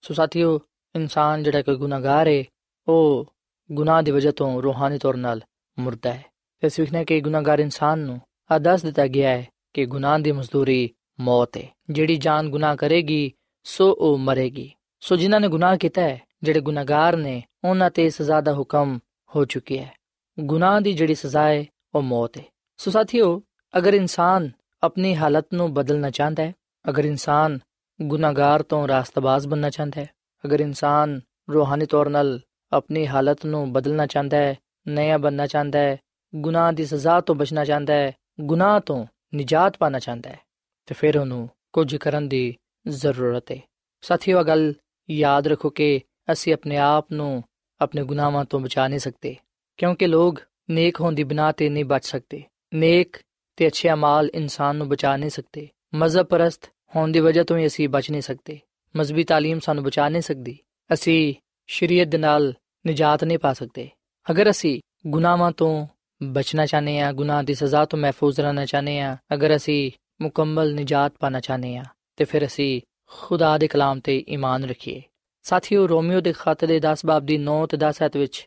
ਸੋ 0.00 0.14
ਸਾਥੀਓ, 0.14 0.60
ਇਨਸਾਨ 0.96 1.42
ਜਿਹੜਾ 1.42 1.62
ਕਿ 1.62 1.76
ਗੁਨਾਹਗਾਰ 1.76 2.28
ਹੈ, 2.28 2.44
ਉਹ 2.88 3.33
ਗੁਨਾਹ 3.72 4.02
ਦੀ 4.02 4.10
ਵਜ੍ਹਾ 4.10 4.32
ਤੋਂ 4.32 4.62
ਰੂਹਾਨੀ 4.62 4.98
ਤੌਰ 4.98 5.14
'ਤੇ 5.14 5.40
ਮੁਰਦਾ 5.78 6.12
ਹੈ। 6.12 6.24
ਤੇ 6.60 6.66
ਅਸੀਂ 6.66 6.84
ਕਿ 7.04 7.20
ਗੁਨਾਹਗਾਰ 7.20 7.58
ਇਨਸਾਨ 7.58 7.98
ਨੂੰ 7.98 8.20
ਆਦਰਸ਼ 8.50 8.84
ਦਿੱਤਾ 8.84 9.06
ਗਿਆ 9.06 9.30
ਹੈ 9.30 9.48
ਕਿ 9.72 9.86
ਗੁਨਾਹ 9.86 10.18
ਦੀ 10.18 10.32
ਮਜ਼ਦੂਰੀ 10.32 10.90
ਮੌਤ 11.20 11.56
ਹੈ। 11.56 11.68
ਜਿਹੜੀ 11.90 12.16
ਜਾਨ 12.16 12.50
ਗੁਨਾਹ 12.50 12.76
ਕਰੇਗੀ, 12.76 13.32
ਸੋ 13.64 13.96
ਉਹ 13.98 14.18
ਮਰੇਗੀ। 14.18 14.72
ਸੋ 15.00 15.16
ਜਿਨ੍ਹਾਂ 15.16 15.40
ਨੇ 15.40 15.48
ਗੁਨਾਹ 15.48 15.76
ਕੀਤਾ 15.76 16.02
ਹੈ, 16.02 16.20
ਜਿਹੜੇ 16.42 16.60
ਗੁਨਾਹਗਾਰ 16.60 17.16
ਨੇ, 17.16 17.44
ਉਹਨਾਂ 17.64 17.90
ਤੇ 17.90 18.10
ਸਜ਼ਾ 18.10 18.40
ਦਾ 18.40 18.52
ਹੁਕਮ 18.52 18.98
ਹੋ 19.36 19.44
ਚੁੱਕਿਆ 19.44 19.82
ਹੈ। 19.82 19.94
ਗੁਨਾਹ 20.40 20.80
ਦੀ 20.80 20.92
ਜਿਹੜੀ 20.92 21.14
ਸਜ਼ਾ 21.14 21.42
ਹੈ, 21.42 21.64
ਉਹ 21.94 22.02
ਮੌਤ 22.02 22.38
ਹੈ। 22.38 22.44
ਸੋ 22.76 22.90
ਸਾਥੀਓ, 22.90 23.42
ਅਗਰ 23.78 23.94
ਇਨਸਾਨ 23.94 24.50
ਆਪਣੀ 24.82 25.16
ਹਾਲਤ 25.16 25.46
ਨੂੰ 25.54 25.74
ਬਦਲਣਾ 25.74 26.10
ਚਾਹੁੰਦਾ 26.10 26.42
ਹੈ, 26.42 26.52
ਅਗਰ 26.88 27.04
ਇਨਸਾਨ 27.04 27.58
ਗੁਨਾਹਗਾਰ 28.02 28.62
ਤੋਂ 28.62 28.88
ਰਾਸਤਬਾਜ਼ 28.88 29.48
ਬਣਨਾ 29.48 29.70
ਚਾਹੁੰਦਾ 29.70 30.00
ਹੈ, 30.00 30.10
ਅਗਰ 30.44 30.60
ਇਨਸਾਨ 30.60 31.20
ਰੂਹਾਨੀ 31.52 31.86
ਤੌਰ 31.86 32.08
'ਤੇ 32.08 32.40
ਆਪਣੀ 32.73 33.07
ਹਾਲਤ 33.07 33.45
ਨੂੰ 33.45 33.71
ਬਦਲਣਾ 33.73 34.05
ਚਾਹੁੰਦਾ 34.05 34.37
ਹੈ 34.37 34.55
ਨਇਆ 34.87 35.17
ਬਣਨਾ 35.17 35.47
ਚਾਹੁੰਦਾ 35.47 35.79
ਹੈ 35.79 35.97
ਗੁਨਾਹ 36.35 36.71
ਦੀ 36.71 36.85
ਸਜ਼ਾ 36.85 37.19
ਤੋਂ 37.21 37.35
ਬਚਣਾ 37.35 37.65
ਚਾਹੁੰਦਾ 37.65 37.93
ਹੈ 37.93 38.11
ਗੁਨਾਹ 38.41 38.79
ਤੋਂ 38.79 39.05
ਨਜਾਤ 39.35 39.77
ਪਾਣਾ 39.77 39.99
ਚਾਹੁੰਦਾ 39.99 40.29
ਹੈ 40.29 40.39
ਤੇ 40.87 40.95
ਫਿਰ 40.95 41.17
ਉਹਨੂੰ 41.17 41.49
ਕੁਝ 41.73 41.95
ਕਰਨ 41.95 42.27
ਦੀ 42.27 42.55
ਜ਼ਰੂਰਤ 42.87 43.51
ਹੈ 43.51 43.61
ਸਾਥੀਓ 44.03 44.43
ਗੱਲ 44.43 44.73
ਯਾਦ 45.09 45.47
ਰੱਖੋ 45.47 45.69
ਕਿ 45.69 45.99
ਅਸੀਂ 46.31 46.53
ਆਪਣੇ 46.53 46.77
ਆਪ 46.77 47.11
ਨੂੰ 47.11 47.43
ਆਪਣੇ 47.81 48.03
ਗੁਨਾਹਾਂ 48.03 48.45
ਤੋਂ 48.45 48.59
ਬਚਾ 48.59 48.87
ਨਹੀਂ 48.87 48.99
ਸਕਦੇ 48.99 49.35
ਕਿਉਂਕਿ 49.77 50.07
ਲੋਕ 50.07 50.39
ਨੇਕ 50.69 51.01
ਹੋਣ 51.01 51.15
ਦੀ 51.15 51.23
ਬਿਨਾ 51.23 51.51
ਤੇ 51.51 51.69
ਨਹੀਂ 51.69 51.85
ਬਚ 51.85 52.05
ਸਕਦੇ 52.05 52.43
ਨੇਕ 52.73 53.17
ਤੇ 53.57 53.67
ਅੱਛੇ 53.67 53.89
ਅਮਾਲ 53.89 54.29
ਇਨਸਾਨ 54.33 54.75
ਨੂੰ 54.75 54.87
ਬਚਾ 54.89 55.15
ਨਹੀਂ 55.17 55.29
ਸਕਦੇ 55.29 55.67
ਮਜ਼ਹਬ 55.95 56.25
ਪਰਸਤ 56.25 56.69
ਹੋਣ 56.95 57.11
ਦੀ 57.11 57.19
ਵਜ੍ਹਾ 57.19 57.43
ਤੋਂ 57.43 57.57
ਹੀ 57.57 57.65
ਅਸੀਂ 57.65 57.89
ਬਚ 57.89 58.11
ਨਹੀਂ 58.11 58.21
ਸਕਦੇ 58.21 58.59
ਮਜ਼ਬੀ 58.95 59.23
تعلیم 59.23 59.59
ਸਾਨੂੰ 59.59 59.83
ਬਚਾ 59.83 60.09
ਨਹੀਂ 60.09 60.21
ਸਕਦੀ 60.21 60.57
ਅਸੀਂ 60.93 61.33
ਸ਼ਰੀਅਤ 61.69 62.07
ਦੇ 62.07 62.17
ਨਾਲ 62.17 62.53
ਨਜਾਤ 62.84 63.24
ਨਹੀਂ 63.24 63.38
ਪਾ 63.38 63.52
ਸਕਦੇ 63.52 63.88
ਅਗਰ 64.26 64.50
ਅਸੀਂ 64.50 64.80
ਗੁਨਾਹਾਂ 65.06 65.50
ਤੋਂ 65.52 65.86
ਬਚਣਾ 66.20 66.66
ਚਾਹਨੇ 66.66 67.00
ਆ 67.00 67.12
ਗੁਨਾਹ 67.12 67.42
ਦੀ 67.42 67.54
ਸਜ਼ਾ 67.54 67.84
ਤੋਂ 67.84 67.98
ਮਹਿਫੂਜ਼ 67.98 68.40
ਰਹਿਣਾ 68.40 68.64
ਚਾਹਨੇ 68.64 69.00
ਆ 69.00 69.16
ਅਗਰ 69.34 69.56
ਅਸੀਂ 69.56 69.90
ਮੁਕੰਮਲ 70.20 70.74
ਨਜਾਤ 70.74 71.12
ਪਾਣਾ 71.20 71.40
ਚਾਹਨੇ 71.40 71.76
ਆ 71.76 71.84
ਤੇ 72.16 72.24
ਫਿਰ 72.24 72.46
ਅਸੀਂ 72.46 72.80
ਖੁਦਾ 73.12 73.56
ਦੇ 73.58 73.68
ਕਲਾਮ 73.68 74.00
ਤੇ 74.00 74.22
ਈਮਾਨ 74.28 74.64
ਰੱਖੀਏ 74.64 75.02
ਸਾਥੀਓ 75.44 75.86
ਰੋਮੀਓ 75.88 76.20
ਦੇ 76.20 76.32
ਖਤ 76.32 76.64
ਦੇ 76.64 76.80
10 76.82 77.06
ਬਾਬ 77.06 77.24
ਦੀ 77.26 77.38
9 77.40 77.56
ਤੇ 77.66 77.76
10 77.80 78.02
ਐਤ 78.02 78.16
ਵਿੱਚ 78.16 78.46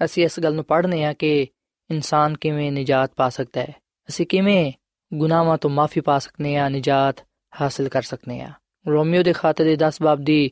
ਅਸੀਂ 0.00 0.24
ਇਸ 0.24 0.40
ਗੱਲ 0.40 0.54
ਨੂੰ 0.54 0.64
ਪੜ੍ਹਨੇ 0.64 1.04
ਆ 1.04 1.12
ਕਿ 1.12 1.32
ਇਨਸਾਨ 1.90 2.36
ਕਿਵੇਂ 2.36 2.70
ਨਜਾਤ 2.72 3.14
ਪਾ 3.16 3.28
ਸਕਦਾ 3.28 3.60
ਹੈ 3.60 3.74
ਅਸੀਂ 4.08 4.26
ਕਿਵੇਂ 4.26 4.72
ਗੁਨਾਹਾਂ 5.12 5.56
ਤੋਂ 5.58 5.70
ਮਾਫੀ 5.70 6.00
ਪਾ 6.00 6.18
ਸਕਨੇ 6.18 6.56
ਆ 6.56 6.68
ਨਜਾਤ 6.68 7.24
ਹਾਸਲ 7.52 7.88
ਕਰ 7.88 8.02
ਸਕਨੇ 8.02 8.40
ਆ 8.40 8.50
ਰੋਮੀਓ 8.86 9.22
ਦੇ 9.22 9.32
ਖਾਤੇ 9.32 9.64
ਦੇ 9.64 9.76
10 9.80 10.02
ਬਾਬ 10.02 10.22
ਦੀ 10.24 10.50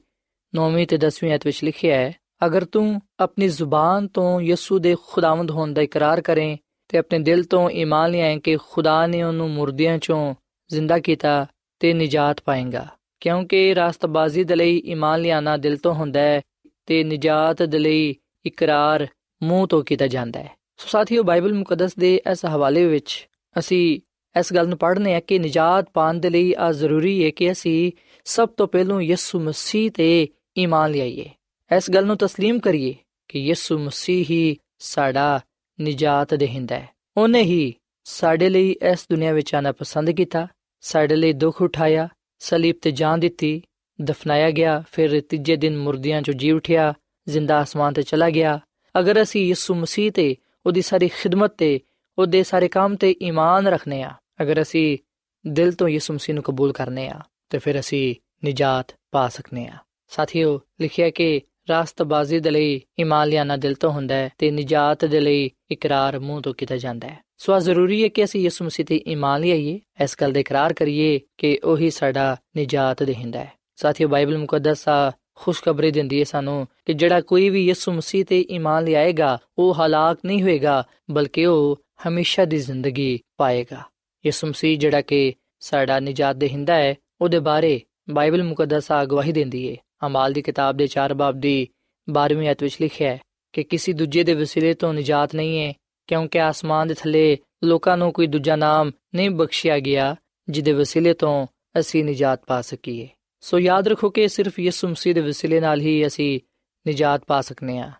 9ਵੀਂ 0.55 0.87
ਤੇ 0.87 0.97
10ਵੀਂ 0.99 1.31
ਆਇਤ 1.31 1.47
ਵਿੱਚ 1.47 1.63
ਲਿਖਿਆ 1.65 1.97
ਹੈ 1.97 2.13
ਅਗਰ 2.47 2.65
ਤੂੰ 2.65 3.01
ਆਪਣੀ 3.21 3.49
ਜ਼ੁਬਾਨ 3.49 4.09
ਤੋਂ 4.09 4.41
ਯਿਸੂ 4.41 4.79
ਦੇ 4.79 4.97
ਖੁਦਾਵੰਦ 5.07 5.51
ਹੋਣ 5.51 5.73
ਦਾ 5.73 5.83
ਇਕਰਾਰ 5.83 6.21
ਕਰੇ 6.21 6.59
ਤੇ 6.89 6.99
ਆਪਣੇ 6.99 7.19
ਦਿਲ 7.19 7.45
ਤੋਂ 7.45 7.71
ਈਮਾਨ 7.71 8.11
ਲਿਆਏ 8.11 8.39
ਕਿ 8.39 8.57
ਖੁਦਾ 8.57 9.07
ਨੇ 9.07 9.23
ਉਹਨੂੰ 9.23 9.51
ਮੁਰਦਿਆਂ 9.51 9.99
ਚੋਂ 9.99 10.35
ਜ਼ਿੰਦਾ 10.71 10.99
ਕੀਤਾ 10.99 11.47
ਤੇ 11.81 11.95
ਨਜਾਤ 11.95 12.41
ਪਾਏਗਾ। 12.45 12.87
ਕਿਉਂਕਿ 13.21 13.75
ਰਾਸਤਬਾਜ਼ੀ 13.75 14.45
ਦੇ 14.45 14.57
ਲਈ 14.57 14.83
ਈਮਾਨ 14.87 15.21
ਲਿਆਣਾ 15.21 15.57
ਦਿਲ 15.57 15.77
ਤੋਂ 15.77 15.95
ਹੁੰਦਾ 15.95 16.21
ਹੈ 16.21 16.41
ਤੇ 16.87 17.05
ਨਜਾਤ 17.05 17.63
ਦੇ 17.63 17.79
ਲਈ 17.79 18.15
ਇਕਰਾਰ 18.47 19.07
ਮੂੰਹ 19.43 19.67
ਤੋਂ 19.67 19.85
ਕੀਤਾ 19.85 20.07
ਜਾਂਦਾ 20.07 20.41
ਹੈ। 20.41 20.51
ਸੋ 20.77 20.89
ਸਾਥੀਓ, 20.89 21.23
ਬਾਈਬਲ 21.23 21.55
ਮੁਕੱਦਸ 21.55 21.95
ਦੇ 21.95 22.21
ਇਸ 22.31 22.47
ਹਵਾਲੇ 22.47 22.87
ਵਿੱਚ 22.87 23.29
ਅਸੀਂ 23.59 24.01
ਇਸ 24.41 24.53
ਗੱਲ 24.53 24.69
ਨੂੰ 24.69 24.79
ਪੜ੍ਹਨੇ 24.79 25.15
ਆ 25.15 25.21
ਕਿ 25.21 25.39
ਨਜਾਤ 25.39 25.89
ਪਾਣ 25.95 26.15
ਦੇ 26.15 26.31
ਲਈ 26.31 26.55
ਆ 26.59 26.73
ਜ਼ਰੂਰੀ 26.73 27.25
ਹੈ 27.25 27.31
ਕਿ 27.31 27.53
ਅਸੀਂ 27.53 27.93
ਸਭ 28.25 28.49
ਤੋਂ 28.49 28.69
ਪਹਿਲਾਂ 28.69 29.01
ਯਿਸੂ 29.01 29.41
ਮਸੀਹ 29.41 29.91
ਤੇ 29.91 30.29
ਈਮਾਨ 30.59 30.91
ਲਿਆਈਏ। 30.91 31.31
ਇਸ 31.72 31.90
ਗੱਲ 31.92 32.06
ਨੂੰ 32.06 32.16
تسلیم 32.24 32.60
ਕਰੀਏ 32.60 32.94
ਕਿ 33.30 33.40
ਯਿਸੂ 33.40 33.78
ਮਸੀਹ 33.78 34.26
ਹੀ 34.30 34.58
ਸਾਡਾ 34.80 35.40
ਨਜਾਤ 35.80 36.34
ਦੇਹਿੰਦਾ 36.34 36.76
ਹੈ 36.76 36.88
ਉਹਨੇ 37.18 37.42
ਹੀ 37.42 37.74
ਸਾਡੇ 38.06 38.50
ਲਈ 38.50 38.76
ਇਸ 38.92 39.06
ਦੁਨੀਆ 39.10 39.32
ਵਿੱਚ 39.34 39.54
ਆਣਾ 39.56 39.72
ਪਸੰਦ 39.72 40.12
ਕੀਤਾ 40.12 40.48
ਸਾਡੇ 40.84 41.16
ਲਈ 41.16 41.34
ਦੁੱਖ 41.34 41.62
ਉਠਾਇਆ 41.62 42.08
ਸਲੀਬ 42.42 42.76
ਤੇ 42.82 42.92
ਜਾਨ 42.92 43.20
ਦਿੱਤੀ 43.20 43.62
ਦਫਨਾਇਆ 44.00 44.52
ਗਿਆ 44.52 44.84
ਫਿਰ 44.92 45.22
ਤੀਜੇ 45.22 45.56
ਦਿਨ 45.56 45.78
ਮੁਰਦਿਆਂ 45.78 46.22
ਚੋਂ 46.22 46.34
ਜੀ 46.34 46.52
ਉਠਿਆ 46.52 46.94
ਜ਼ਿੰਦਾ 47.28 47.62
ਅਸਮਾਨ 47.64 47.94
ਤੇ 47.94 48.02
ਚਲਾ 48.02 48.30
ਗਿਆ 48.30 48.60
ਅਗਰ 48.96 49.22
ਅਸੀਂ 49.22 49.48
ਯਿਸੂ 49.48 49.76
ਮਸੀਹ 49.76 50.12
ਤੇ 50.12 50.36
ਉਹਦੀ 50.66 50.82
ਸਾਰੀ 50.82 51.08
ਖਿਦਮਤ 51.08 51.56
ਤੇ 51.58 51.80
ਉਹਦੇ 52.18 52.44
ਸਾਰੇ 52.44 52.68
ਕੰਮ 52.68 52.96
ਤੇ 52.96 53.16
ਈਮਾਨ 53.22 53.68
ਰੱਖਨੇ 53.68 54.02
ਆ 54.04 54.12
ਅਗਰ 54.42 54.62
ਅਸੀਂ 54.62 54.98
ਦਿਲ 55.46 55.72
ਤੋਂ 55.72 55.90
ਯਿਸੂ 55.90 56.14
ਮਸੀਹ 56.14 56.36
ਨੂੰ 56.36 56.44
ਕਬੂਲ 56.44 56.74
ਕਰਨੇ 56.74 57.08
ਆ 57.10 57.20
ਤੇ 57.50 57.58
ਫਿਰ 57.58 57.80
ਅਸੀਂ 57.80 58.16
ਨਜਾਤ 58.46 58.96
ਪਾ 59.12 59.28
ਸਕਨੇ 59.28 59.68
ਆ 59.68 59.78
ਸਾਥੀਓ 60.12 60.60
ਲਿਖਿਆ 60.82 61.10
ਕਿ 61.10 61.42
ਰਾਸਤਬਾਜ਼ੀ 61.69 62.41
ਦੇ 62.41 62.51
ਲਈ 62.51 62.81
ਈਮਾਨ 63.01 63.29
ਲਿਆਣਾ 63.29 63.57
ਦਿਲ 63.57 63.75
ਤੋਂ 63.75 63.91
ਹੁੰਦਾ 63.91 64.15
ਹੈ 64.15 64.31
ਤੇ 64.39 64.51
ਨਜਾਤ 64.51 65.05
ਦੇ 65.05 65.21
ਲਈ 65.21 65.51
ਇਕਰਾਰ 65.71 66.19
ਮੂੰਹ 66.19 66.41
ਤੋਂ 66.41 66.55
ਕੀਤਾ 66.55 66.77
ਜਾਂਦਾ 66.77 67.09
ਹੈ। 67.09 67.19
ਸੋ 67.37 67.59
ਜ਼ਰੂਰੀ 67.59 68.03
ਹੈ 68.03 68.09
ਕਿ 68.09 68.25
ਅਸੀਂ 68.25 68.41
ਯਿਸੂ 68.41 68.65
ਮਸੀਹ 68.65 68.87
ਤੇ 68.87 69.03
ਈਮਾਨ 69.09 69.41
ਲਿਆਈਏ, 69.41 69.81
ਇਸ 70.05 70.17
ਗੱਲ 70.21 70.33
ਦਾ 70.33 70.41
ਇਕਰਾਰ 70.41 70.73
ਕਰੀਏ 70.73 71.21
ਕਿ 71.39 71.59
ਉਹੀ 71.65 71.91
ਸਾਡਾ 71.91 72.37
ਨਜਾਤ 72.59 73.03
ਦੇਹਿੰਦਾ 73.03 73.39
ਹੈ। 73.39 73.53
ਸਾਥੀਓ, 73.77 74.09
ਬਾਈਬਲ 74.09 74.39
ਮੁਕੱਦਸ 74.39 74.89
ਆ 74.89 75.13
ਖੁਸ਼ਖਬਰੀ 75.35 75.91
ਦਿੰਦੀ 75.91 76.19
ਹੈ 76.19 76.25
ਸਾਨੂੰ 76.25 76.69
ਕਿ 76.87 76.93
ਜਿਹੜਾ 76.93 77.21
ਕੋਈ 77.21 77.51
ਵੀ 77.51 77.67
ਯਿਸੂ 77.67 77.93
ਮਸੀਹ 77.93 78.25
ਤੇ 78.25 78.47
ਈਮਾਨ 78.51 78.85
ਲਿਆਏਗਾ, 78.85 79.39
ਉਹ 79.59 79.75
ਹਲਾਕ 79.75 80.19
ਨਹੀਂ 80.25 80.43
ਹੋਏਗਾ, 80.43 80.85
ਬਲਕਿ 81.11 81.47
ਉਹ 81.47 81.81
ਹਮੇਸ਼ਾ 82.09 82.45
ਦੀ 82.45 82.59
ਜ਼ਿੰਦਗੀ 82.59 83.21
ਪਾਏਗਾ। 83.37 83.83
ਯਿਸੂ 84.27 84.47
ਮਸੀਹ 84.47 84.79
ਜਿਹੜਾ 84.79 85.01
ਕਿ 85.01 85.35
ਸਾਡਾ 85.61 86.01
ਨਜਾਤ 86.01 86.37
ਦੇਹਿੰਦਾ 86.37 86.75
ਹੈ, 86.75 86.95
ਉਹਦੇ 87.21 87.39
ਬਾਰੇ 87.39 87.81
ਬਾਈਬਲ 88.11 88.43
ਮੁਕੱਦਸ 88.43 88.93
ਆ 88.93 89.05
ਗਵਾਹੀ 89.05 89.33
ਦਿੰਦੀ 89.33 89.71
ਹੈ। 89.71 89.77
ਅਮਾਲ 90.06 90.34
ਦੀ 90.34 90.42
ਕਿਤਾਬ 90.42 90.78
ਦੇ 90.78 90.88
4 90.98 91.14
ਬਾਬ 91.14 91.40
ਦੀ 91.40 91.68
12ਵੀਂ 92.08 92.52
ਅਧ 92.52 92.64
ਵਿੱਚ 92.64 92.78
ਲਿਖਿਆ 92.82 93.10
ਹੈ 93.10 93.20
ਕਿ 93.54 93.64
ਕਿਸੇ 93.64 93.94
ਦੂਜੇ 93.94 94.24
ਦੇ 94.24 94.34
ਵਸੀਲੇ 94.34 94.74
ਤੋਂ 94.74 94.94
ਨਜਾਤ 94.94 95.36
ਨਹੀਂ 95.36 95.60
ਹੈ 95.60 95.74
ਕਿਉਂਕਿ 96.08 96.42
ਆਸਮਾਨ 96.42 96.88
ਦੇ 96.88 96.94
ਥੱਲੇ 96.94 97.38
ਲੋਕਾਂ 97.64 97.98
ਨੂੰ 97.98 98.14
ਕੋਈ 98.14 98.28
ਦੂਜਾ 98.28 98.56
ਨਾਮ 98.56 98.92
ਨਹੀਂ 99.16 99.30
ਬਖਸ਼ਿਆ 99.30 99.80
ਗਿਆ 99.80 100.16
ਜਿਹਦੇ 100.50 100.72
ਵਸੀਲੇ 100.72 101.14
ਤੋਂ 101.14 101.48
ਅਸੀਂ 101.80 102.06
ਨਜਾਤ 102.06 102.44
ਪਾ 102.48 102.62
ਸਕੀਏ 102.62 103.08
ਸੋ 103.42 103.60
ਯਾਦ 103.60 103.88
ਰੱਖੋ 103.88 104.10
ਕਿ 104.10 104.28
ਸਿਰਫ 104.28 104.60
ਯਿਸੂ 104.60 104.88
ਮਸੀਹ 104.88 105.16
ਦੇ 105.16 105.22
ਵਸੀਲੇ 105.22 105.60
ਨਾਲ 105.60 105.82
ਹੀ 105.82 106.08
ਅਸੀਂ 106.08 106.40
ਨਜਾਤ 106.86 107.26
ਪਾ 107.28 107.42
ਸਕਨੇ 107.42 107.80
ਆ 107.80 107.92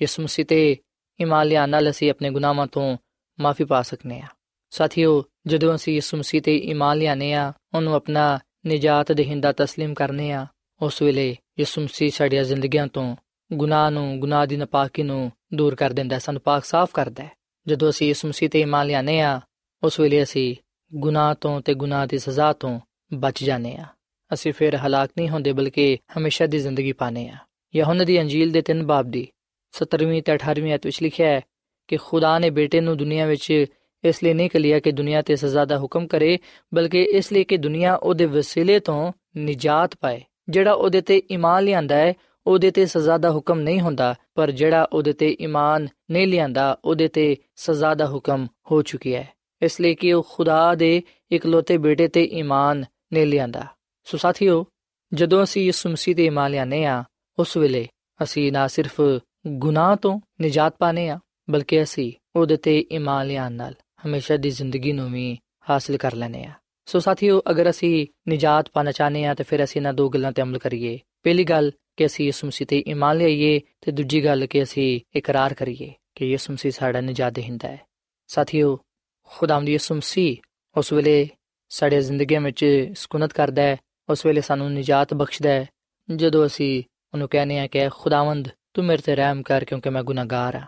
ਯਿਸੂ 0.00 0.22
ਮਸੀਹ 0.22 0.46
ਤੇ 0.46 0.76
ਈਮਾਨ 1.20 1.46
ਲਿਆਉਣ 1.46 1.68
ਨਾਲ 1.68 1.90
ਅਸੀਂ 1.90 2.10
ਆਪਣੇ 2.10 2.30
ਗੁਨਾਹਾਂ 2.30 2.66
ਤੋਂ 2.66 2.96
ਮਾਫੀ 3.38 3.64
ਪਾ 3.64 3.82
ਸਕਨੇ 3.82 4.20
ਆ 4.20 4.26
ਸਾਥੀਓ 4.70 5.24
ਜਦੋਂ 5.46 5.74
ਅਸੀਂ 5.74 5.94
ਯਿਸੂ 5.94 6.16
ਮਸੀਹ 6.16 6.42
ਤੇ 6.42 6.56
ਈਮਾਨ 6.56 6.98
ਲਿਆਨੇ 6.98 7.32
ਆ 7.34 7.52
ਉਹਨੂੰ 7.74 7.94
ਆਪਣਾ 7.94 8.38
ਨਜਾਤ 8.66 9.12
ਦੇਹਿੰਦਾ 9.12 9.50
تسلیم 9.50 9.94
ਕਰਨੇ 9.94 10.32
ਆ 10.32 10.46
ਉਸ 10.80 11.02
ਵੇਲੇ 11.02 11.36
ਯਿਸੂ 11.59 11.81
ਮਸੀਹ 11.81 12.11
ਸਾਡੀਆਂ 12.11 12.43
ਜ਼ਿੰਦਗੀਆਂ 12.43 12.87
ਤੋਂ 12.87 13.15
ਗੁਨਾਹ 13.53 13.91
ਨੂੰ, 13.91 14.19
ਗੁਨਾਹ 14.19 14.47
ਦੀ 14.47 14.57
ਨਪਾਕੀ 14.57 15.03
ਨੂੰ 15.03 15.31
ਦੂਰ 15.53 15.75
ਕਰ 15.75 15.93
ਦਿੰਦਾ 15.93 16.19
ਸਾਨੂੰ 16.19 16.41
ਪਾਕ 16.41 16.65
ਸਾਫ਼ 16.65 16.91
ਕਰਦਾ 16.93 17.23
ਹੈ। 17.23 17.31
ਜਦੋਂ 17.67 17.89
ਅਸੀਂ 17.89 18.07
ਯਿਸੂ 18.07 18.27
ਮਸੀਹ 18.27 18.49
ਤੇ 18.49 18.59
ਈਮਾਨ 18.59 18.87
ਲਿਆਨੇ 18.87 19.21
ਆ 19.21 19.41
ਉਸ 19.83 19.99
ਵੇਲੇ 19.99 20.23
ਅਸੀਂ 20.23 20.55
ਗੁਨਾਹ 20.95 21.35
ਤੋਂ 21.35 21.61
ਤੇ 21.61 21.73
ਗੁਨਾਹ 21.73 22.07
ਦੀ 22.07 22.19
ਸਜ਼ਾ 22.19 22.53
ਤੋਂ 22.53 22.79
ਬਚ 23.13 23.43
ਜਾਂਦੇ 23.43 23.75
ਆ 23.75 23.85
ਅਸੀਂ 24.33 24.53
ਫਿਰ 24.53 24.75
ਹਲਾਕ 24.75 25.09
ਨਹੀਂ 25.17 25.29
ਹੁੰਦੇ, 25.29 25.53
ਬਲਕਿ 25.53 25.97
ਹਮੇਸ਼ਾ 26.17 26.45
ਦੀ 26.45 26.59
ਜ਼ਿੰਦਗੀ 26.59 26.91
ਪਾਣੇ 26.91 27.29
ਆ 27.29 27.37
ਯਹੋਨਾ 27.75 28.03
ਦੀ 28.03 28.21
ਅੰਜੀਲ 28.21 28.51
ਦੇ 28.51 28.61
ਤਿੰਨ 28.61 28.85
ਬਾਬ 28.85 29.05
ਦੀ 29.05 29.27
17ਵੀਂ 29.73 30.23
ਤੇ 30.23 30.33
18ਵੀਂ 30.33 30.75
ਅਧ 30.75 30.79
ਵਿੱਚ 30.85 31.03
ਲਿਖਿਆ 31.03 31.27
ਹੈ 31.27 31.41
ਕਿ 31.87 31.97
ਖੁਦਾ 31.97 32.39
ਨੇ 32.39 32.49
ਬੇਟੇ 32.49 32.81
ਨੂੰ 32.81 32.97
ਦੁਨੀਆ 32.97 33.25
ਵਿੱਚ 33.25 33.65
ਇਸ 34.03 34.23
ਲਈ 34.23 34.33
ਨਹੀਂ 34.33 34.49
ਕਲਿਆ 34.49 34.79
ਕਿ 34.79 34.91
ਦੁਨੀਆ 34.91 35.21
ਤੇ 35.21 35.35
ਸਜ਼ਾ 35.35 35.65
ਦਾ 35.65 35.77
ਹੁਕਮ 35.79 36.07
ਕਰੇ, 36.07 36.39
ਬਲਕਿ 36.73 37.03
ਇਸ 37.03 37.33
ਲਈ 37.33 37.43
ਕਿ 37.43 37.57
ਦੁਨੀਆ 37.57 37.95
ਉਹਦੇ 37.95 38.25
ਵਸੀਲੇ 38.25 38.79
ਤੋਂ 38.79 39.13
ਨਜਾਤ 39.37 39.95
ਪਾਏ। 39.95 40.23
ਜਿਹੜਾ 40.49 40.73
ਉਹਦੇ 40.73 41.01
ਤੇ 41.01 41.21
ਈਮਾਨ 41.31 41.63
ਲਿਆਂਦਾ 41.63 41.95
ਹੈ, 41.95 42.13
ਉਹਦੇ 42.47 42.71
ਤੇ 42.71 42.85
ਸਜ਼ਾ 42.85 43.17
ਦਾ 43.17 43.31
ਹੁਕਮ 43.31 43.59
ਨਹੀਂ 43.59 43.81
ਹੁੰਦਾ, 43.81 44.15
ਪਰ 44.35 44.51
ਜਿਹੜਾ 44.51 44.87
ਉਹਦੇ 44.93 45.13
ਤੇ 45.13 45.37
ਈਮਾਨ 45.41 45.87
ਨਹੀਂ 46.11 46.27
ਲਿਆਂਦਾ, 46.27 46.79
ਉਹਦੇ 46.85 47.07
ਤੇ 47.07 47.37
ਸਜ਼ਾ 47.55 47.93
ਦਾ 47.93 48.07
ਹੁਕਮ 48.07 48.47
ਹੋ 48.71 48.81
ਚੁੱਕਿਆ 48.81 49.21
ਹੈ। 49.21 49.29
ਇਸ 49.61 49.81
ਲਈ 49.81 49.95
ਕਿ 49.95 50.13
ਉਹ 50.13 50.27
ਖੁਦਾ 50.31 50.75
ਦੇ 50.75 51.03
ਇਕਲੌਤੇ 51.31 51.77
ਬੇਟੇ 51.77 52.07
ਤੇ 52.07 52.23
ਈਮਾਨ 52.23 52.85
ਨਹੀਂ 53.13 53.27
ਲਿਆਂਦਾ। 53.27 53.67
ਸੋ 54.03 54.17
ਸਾਥੀਓ, 54.17 54.65
ਜਦੋਂ 55.13 55.43
ਅਸੀਂ 55.43 55.65
ਯਿਸੂ 55.65 55.89
ਮਸੀਹ 55.89 56.15
ਤੇ 56.15 56.25
ਈਮਾਨ 56.25 56.51
ਲਿਆਨੇ 56.51 56.85
ਆ 56.85 57.03
ਉਸ 57.39 57.57
ਵੇਲੇ 57.57 57.87
ਅਸੀਂ 58.23 58.51
ਨਾ 58.51 58.67
ਸਿਰਫ 58.67 59.01
ਗੁਨਾਹ 59.47 59.95
ਤੋਂ 59.95 60.19
ਨਜਾਤ 60.41 60.75
ਪਾਣੇ 60.79 61.09
ਆ 61.09 61.19
ਬਲਕਿ 61.49 61.83
ਅਸੀਂ 61.83 62.13
ਉਹਦੇ 62.35 62.57
ਤੇ 62.57 62.85
ਈਮਾਨ 62.91 63.27
ਲਿਆਨ 63.27 63.53
ਨਾਲ 63.53 63.73
ਹਮੇਸ਼ਾ 64.05 64.37
ਦੀ 64.37 64.49
ਜ਼ਿੰਦਗੀ 64.49 64.91
ਨੂੰ 64.91 65.11
ਵੀ 65.11 65.37
ਹਾਸਲ 65.69 65.97
ਕਰ 65.97 66.13
ਲੈਨੇ 66.13 66.45
ਆ 66.45 66.51
ਸੋ 66.85 66.99
ਸਾਥੀਓ, 66.99 67.41
ਅਗਰ 67.49 67.69
ਅਸੀਂ 67.69 68.07
ਨਜਾਤ 68.29 68.69
ਪਾਣਾ 68.69 68.91
ਚਾਹਨੇ 68.91 69.25
ਆ 69.25 69.33
ਤੇ 69.33 69.43
ਫਿਰ 69.43 69.63
ਅਸੀਂ 69.63 69.81
ਇਹਨਾਂ 69.81 69.93
ਦੋ 69.93 70.09
ਗੱਲਾਂ 70.09 70.31
ਤੇ 70.31 70.41
ਅਮਲ 70.41 70.57
ਕਰੀਏ। 70.57 70.99
ਪਹਿਲੀ 71.23 71.43
ਗੱਲ 71.43 71.71
ਕਿ 71.97 72.05
ਅਸੀਂ 72.05 72.25
ਯਿਸੂ 72.25 72.47
ਮਸੀਹ 72.47 72.67
ਤੇ 72.67 72.83
ਈਮਾਨ 72.87 73.17
ਲਿਆਈਏ 73.17 73.61
ਤੇ 73.81 73.91
ਦੂਜੀ 73.91 74.25
ਗੱਲ 74.25 74.47
ਕਿ 74.47 74.63
ਅਸੀਂ 74.63 75.01
ਇਕਰਾਰ 75.15 75.53
ਕਰੀਏ 75.53 75.93
ਕਿ 76.15 76.25
ਯਿਸੂ 76.25 76.53
ਮਸੀਹ 76.53 76.71
ਸਾਡਾ 76.71 77.01
ਨਜਾਤ 77.01 77.33
ਦੇਹਿੰਦਾ 77.33 77.67
ਹੈ। 77.67 77.81
ਸਾਥੀਓ, 78.27 78.79
ਖੁਦਾਵੰਦ 79.23 79.69
ਯਿਸੂ 79.69 79.95
ਮਸੀਹ 79.95 80.37
ਉਸ 80.77 80.93
ਵੇਲੇ 80.93 81.29
ਸਾਡੇ 81.69 82.01
ਜ਼ਿੰਦਗੀਆਂ 82.01 82.41
ਵਿੱਚ 82.41 82.87
ਸਕੂਨਤ 82.95 83.33
ਕਰਦਾ 83.33 83.61
ਹੈ, 83.61 83.77
ਉਸ 84.09 84.25
ਵੇਲੇ 84.25 84.41
ਸਾਨੂੰ 84.41 84.73
ਨਜਾਤ 84.73 85.13
ਬਖਸ਼ਦਾ 85.13 85.49
ਹੈ। 85.49 85.69
ਜਦੋਂ 86.15 86.45
ਅਸੀਂ 86.45 86.83
ਉਹਨੂੰ 87.13 87.29
ਕਹਿੰਦੇ 87.29 87.59
ਆ 87.59 87.67
ਕਿ 87.67 87.89
ਖੁਦਾਵੰਦ, 87.89 88.49
ਤੂੰ 88.73 88.85
ਮੇਰੇ 88.85 89.01
ਤੇ 89.01 89.15
ਰਹਿਮ 89.15 89.41
ਕਰ 89.41 89.65
ਕਿਉਂਕਿ 89.65 89.89
ਮੈਂ 89.89 90.03
ਗੁਨਾਹਗਾਰ 90.03 90.55
ਆ 90.55 90.61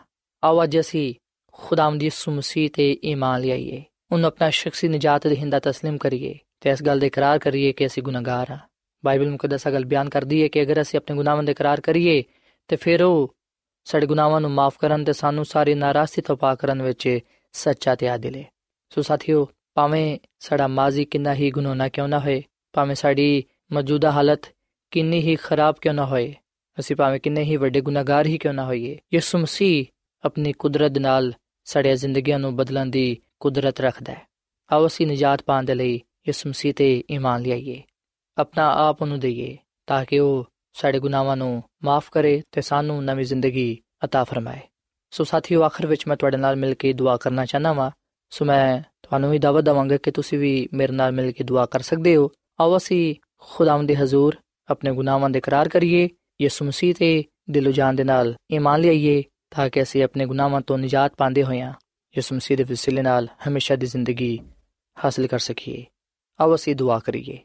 ਆਓ 0.43 0.63
ਅੱਜ 0.63 0.79
ਅਸੀਂ 0.79 1.13
ਖੁਦਾਵੰਦ 1.51 2.03
ਯਿਸੂ 2.03 2.31
ਮਸੀਹ 2.31 2.69
ਤੇ 2.73 2.97
ਈਮਾਨ 3.03 3.41
ਲਿਆਈਏ। 3.41 3.83
ਉਹਨੂੰ 4.12 4.26
ਆਪਣਾ 4.26 4.50
ਸ਼ਖਸੀ 4.50 4.88
ਨਜਾਤ 4.88 5.26
ਦੇਹਿੰਦਾ 5.26 5.58
تسلیم 5.58 5.96
ਕਰੀਏ 5.98 6.34
ਤੇ 6.60 6.70
ਇਸ 6.70 6.82
ਗੱਲ 6.82 7.00
ਦਾ 7.00 7.06
ਇਕਰਾਰ 7.06 7.38
ਕਰੀਏ 7.38 7.72
ਕਿ 7.72 7.86
ਅਸੀਂ 7.86 8.02
ਗੁਨਾਹਗਾਰ 8.02 8.50
ਆ 8.50 8.58
ਬਾਈਬਲ 9.04 9.30
ਮੁਕੱਦਸ 9.30 9.68
ਗੱਲ 9.68 9.84
ਬਿਆਨ 9.84 10.08
ਕਰਦੀ 10.08 10.42
ਹੈ 10.42 10.48
ਕਿ 10.48 10.62
ਅਗਰ 10.62 10.80
ਅਸੀਂ 10.80 10.98
ਆਪਣੇ 10.98 11.16
ਗੁਨਾਹਾਂ 11.16 11.42
ਦਾ 11.42 11.52
ਇਕਰਾਰ 11.52 11.80
ਕਰੀਏ 11.80 12.22
ਤੇ 12.68 12.76
ਫਿਰ 12.76 13.02
ਉਹ 13.02 13.34
ਸਾਡੇ 13.84 14.06
ਗੁਨਾਹਾਂ 14.06 14.40
ਨੂੰ 14.40 14.50
ਮਾਫ 14.50 14.76
ਕਰਨ 14.78 15.04
ਤੇ 15.04 15.12
ਸਾਨੂੰ 15.12 15.44
ਸਾਰੀ 15.44 15.74
ਨਾਰਾਜ਼ਗੀ 15.74 16.22
ਤੋਂ 16.22 16.36
ਪਾਕ 16.36 16.58
ਕਰਨ 16.58 16.82
ਵਿੱਚ 16.82 17.18
ਸੱਚਾ 17.54 17.94
ਤੇ 17.94 18.08
ਆਦਿਲ 18.08 18.36
ਹੈ 18.36 18.44
ਸੋ 18.92 19.02
ਸਾਥੀਓ 19.02 19.46
ਭਾਵੇਂ 19.74 20.18
ਸਾਡਾ 20.40 20.66
ਮਾਜ਼ੀ 20.66 21.04
ਕਿੰਨਾ 21.04 21.34
ਹੀ 21.34 21.50
ਗੁਨਾਹਨਾ 21.50 21.88
ਕਿਉਂ 21.88 22.08
ਨਾ 22.08 22.18
ਹੋਏ 22.18 22.42
ਭਾਵੇਂ 22.72 22.94
ਸਾਡੀ 22.94 23.44
ਮੌਜੂਦਾ 23.72 24.10
ਹਾਲਤ 24.10 24.46
ਕਿੰਨੀ 24.90 25.20
ਹੀ 25.20 25.36
ਖਰਾਬ 25.36 25.76
ਕਿਉਂ 25.80 25.94
ਨਾ 25.94 26.04
ਹੋਏ 26.04 26.34
ਅਸੀਂ 26.78 26.96
ਭਾਵੇਂ 26.96 27.20
ਕਿੰਨੇ 27.20 27.42
ਹੀ 27.42 27.56
ਵੱਡੇ 27.56 27.80
ਗੁਨਾਹਗਾਰ 27.80 28.26
ਹੀ 28.26 28.38
ਕਿਉਂ 28.38 28.54
ਨਾ 28.54 28.64
ਹੋਈਏ 28.64 28.98
ਯਿਸੂ 29.14 29.38
ਮਸੀਹ 29.38 29.84
ਆਪਣੀ 30.24 30.52
ਕੁਦਰਤ 30.52 30.98
ਨਾਲ 30.98 31.32
ਸਾਡੀਆਂ 31.64 31.96
ਜ਼ਿੰਦਗੀਆਂ 31.96 32.38
ਨੂੰ 32.38 32.56
ਬਦਲਣ 32.56 32.86
ਦੀ 32.86 33.18
ਕੁਦਰਤ 33.38 33.80
ਰੱਖਦਾ 33.80 34.12
ਹੈ 34.12 34.26
ਆਓ 34.70 34.86
ਅਸੀਂ 34.86 35.06
ਨਜਾਤ 35.06 35.42
ਪਾਉਣ 35.42 35.64
ਦੇ 35.64 35.74
ਲਈ 35.74 36.00
ਯਿਸੂ 36.28 36.48
ਮਸੀਹ 36.48 36.74
ਤੇ 36.74 36.92
ਈਮਾਨ 37.10 37.42
ਲਿਆਈਏ 37.42 37.82
ਆਪਣਾ 38.36 38.68
ਆਪ 38.78 39.02
ਨੂੰ 39.02 39.18
ਦਈਏ 39.20 39.56
ਤਾਂ 39.88 40.04
ਕਿ 40.04 40.18
ਉਹ 40.18 40.44
ਸਾਡੇ 40.76 40.98
ਗੁਨਾਹਾਂ 40.98 41.36
ਨੂੰ 41.36 41.62
ਮਾਫ 41.84 42.10
ਕਰੇ 42.10 42.42
ਤੇ 42.52 42.60
ਸਾਨੂੰ 42.60 43.04
ਨਵੀਂ 43.04 43.24
ਜ਼ਿੰਦਗੀ 43.24 43.82
عطا 44.04 44.24
ਫਰਮਾਏ 44.24 44.60
ਸੋ 45.12 45.24
ਸਾਥੀਓ 45.24 45.62
ਆਖਰ 45.62 45.86
ਵਿੱਚ 45.86 46.06
ਮੈਂ 46.08 46.16
ਤੁਹਾਡੇ 46.16 46.36
ਨਾਲ 46.36 46.56
ਮਿਲ 46.56 46.74
ਕੇ 46.74 46.92
ਦੁਆ 46.92 47.16
ਕਰਨਾ 47.16 47.44
ਚਾਹਨਾ 47.44 47.72
ਵਾਂ 47.72 47.90
ਸੋ 48.32 48.44
ਮੈਂ 48.44 48.82
ਤੁਹਾਨੂੰ 49.02 49.30
ਵੀ 49.30 49.38
ਦਾਵਤ 49.38 49.64
ਦਵਾਂਗਾ 49.64 49.96
ਕਿ 49.96 50.10
ਤੁਸੀਂ 50.10 50.38
ਵੀ 50.38 50.68
ਮੇਰੇ 50.72 50.92
ਨਾਲ 50.92 51.12
ਮਿਲ 51.12 51.32
ਕੇ 51.32 51.44
ਦੁਆ 51.44 51.66
ਕਰ 51.66 51.80
ਸਕਦੇ 51.80 52.16
ਹੋ 52.16 52.30
ਆਓ 52.60 52.76
ਅਸੀਂ 52.76 53.14
ਖੁਦਾਵੰਦ 53.48 53.88
ਦੇ 53.88 53.96
ਹਜ਼ੂਰ 53.96 54.36
ਆਪਣੇ 54.68 54.92
ਗੁਨਾਹਾਂ 54.92 55.30
ਦੇ 55.30 55.38
ਇਕਰਾਰ 55.38 55.68
ਕਰੀਏ 55.68 56.08
ਯਿਸੂ 56.40 56.64
ਮਸੀਹ 56.64 56.94
ਤੇ 56.94 57.24
ਦਿਲੋਂ 57.50 57.72
ਜਾਨ 57.72 57.96
ਦੇ 57.96 58.04
ਨਾਲ 58.04 58.34
ਈਮਾਨ 58.52 58.80
ਲਿਆਈਏ 58.80 59.22
ਤਾਂ 59.50 59.68
ਕਿ 59.70 59.82
ਅਸੀਂ 59.82 60.02
ਆਪਣੇ 60.04 60.26
ਗੁਨਾਹਾਂ 60.26 60.60
ਤੋਂ 60.60 60.78
ਨਿਜਾਤ 60.78 61.14
ਪਾਉਂਦੇ 61.14 61.42
ਹੋਈਆਂ 61.42 61.72
ਯਿਸੂ 62.17 62.35
ਮਸੀਹ 62.35 62.57
ਦੇ 62.57 62.63
ਵਸੀਲੇ 62.63 63.01
ਨਾਲ 63.01 63.27
ਹਮੇਸ਼ਾ 63.47 63.75
ਦੀ 63.75 63.85
ਜ਼ਿੰਦਗੀ 63.85 64.37
ਹਾਸਲ 64.97 65.27
ਕਰ 65.27 65.39
ਸਕੀਏ 65.39 65.85
ਆਓ 66.39 66.55
ਅਸੀਂ 66.55 66.75
ਦੁਆ 66.75 66.97
ਕਰੀਏ 66.99 67.37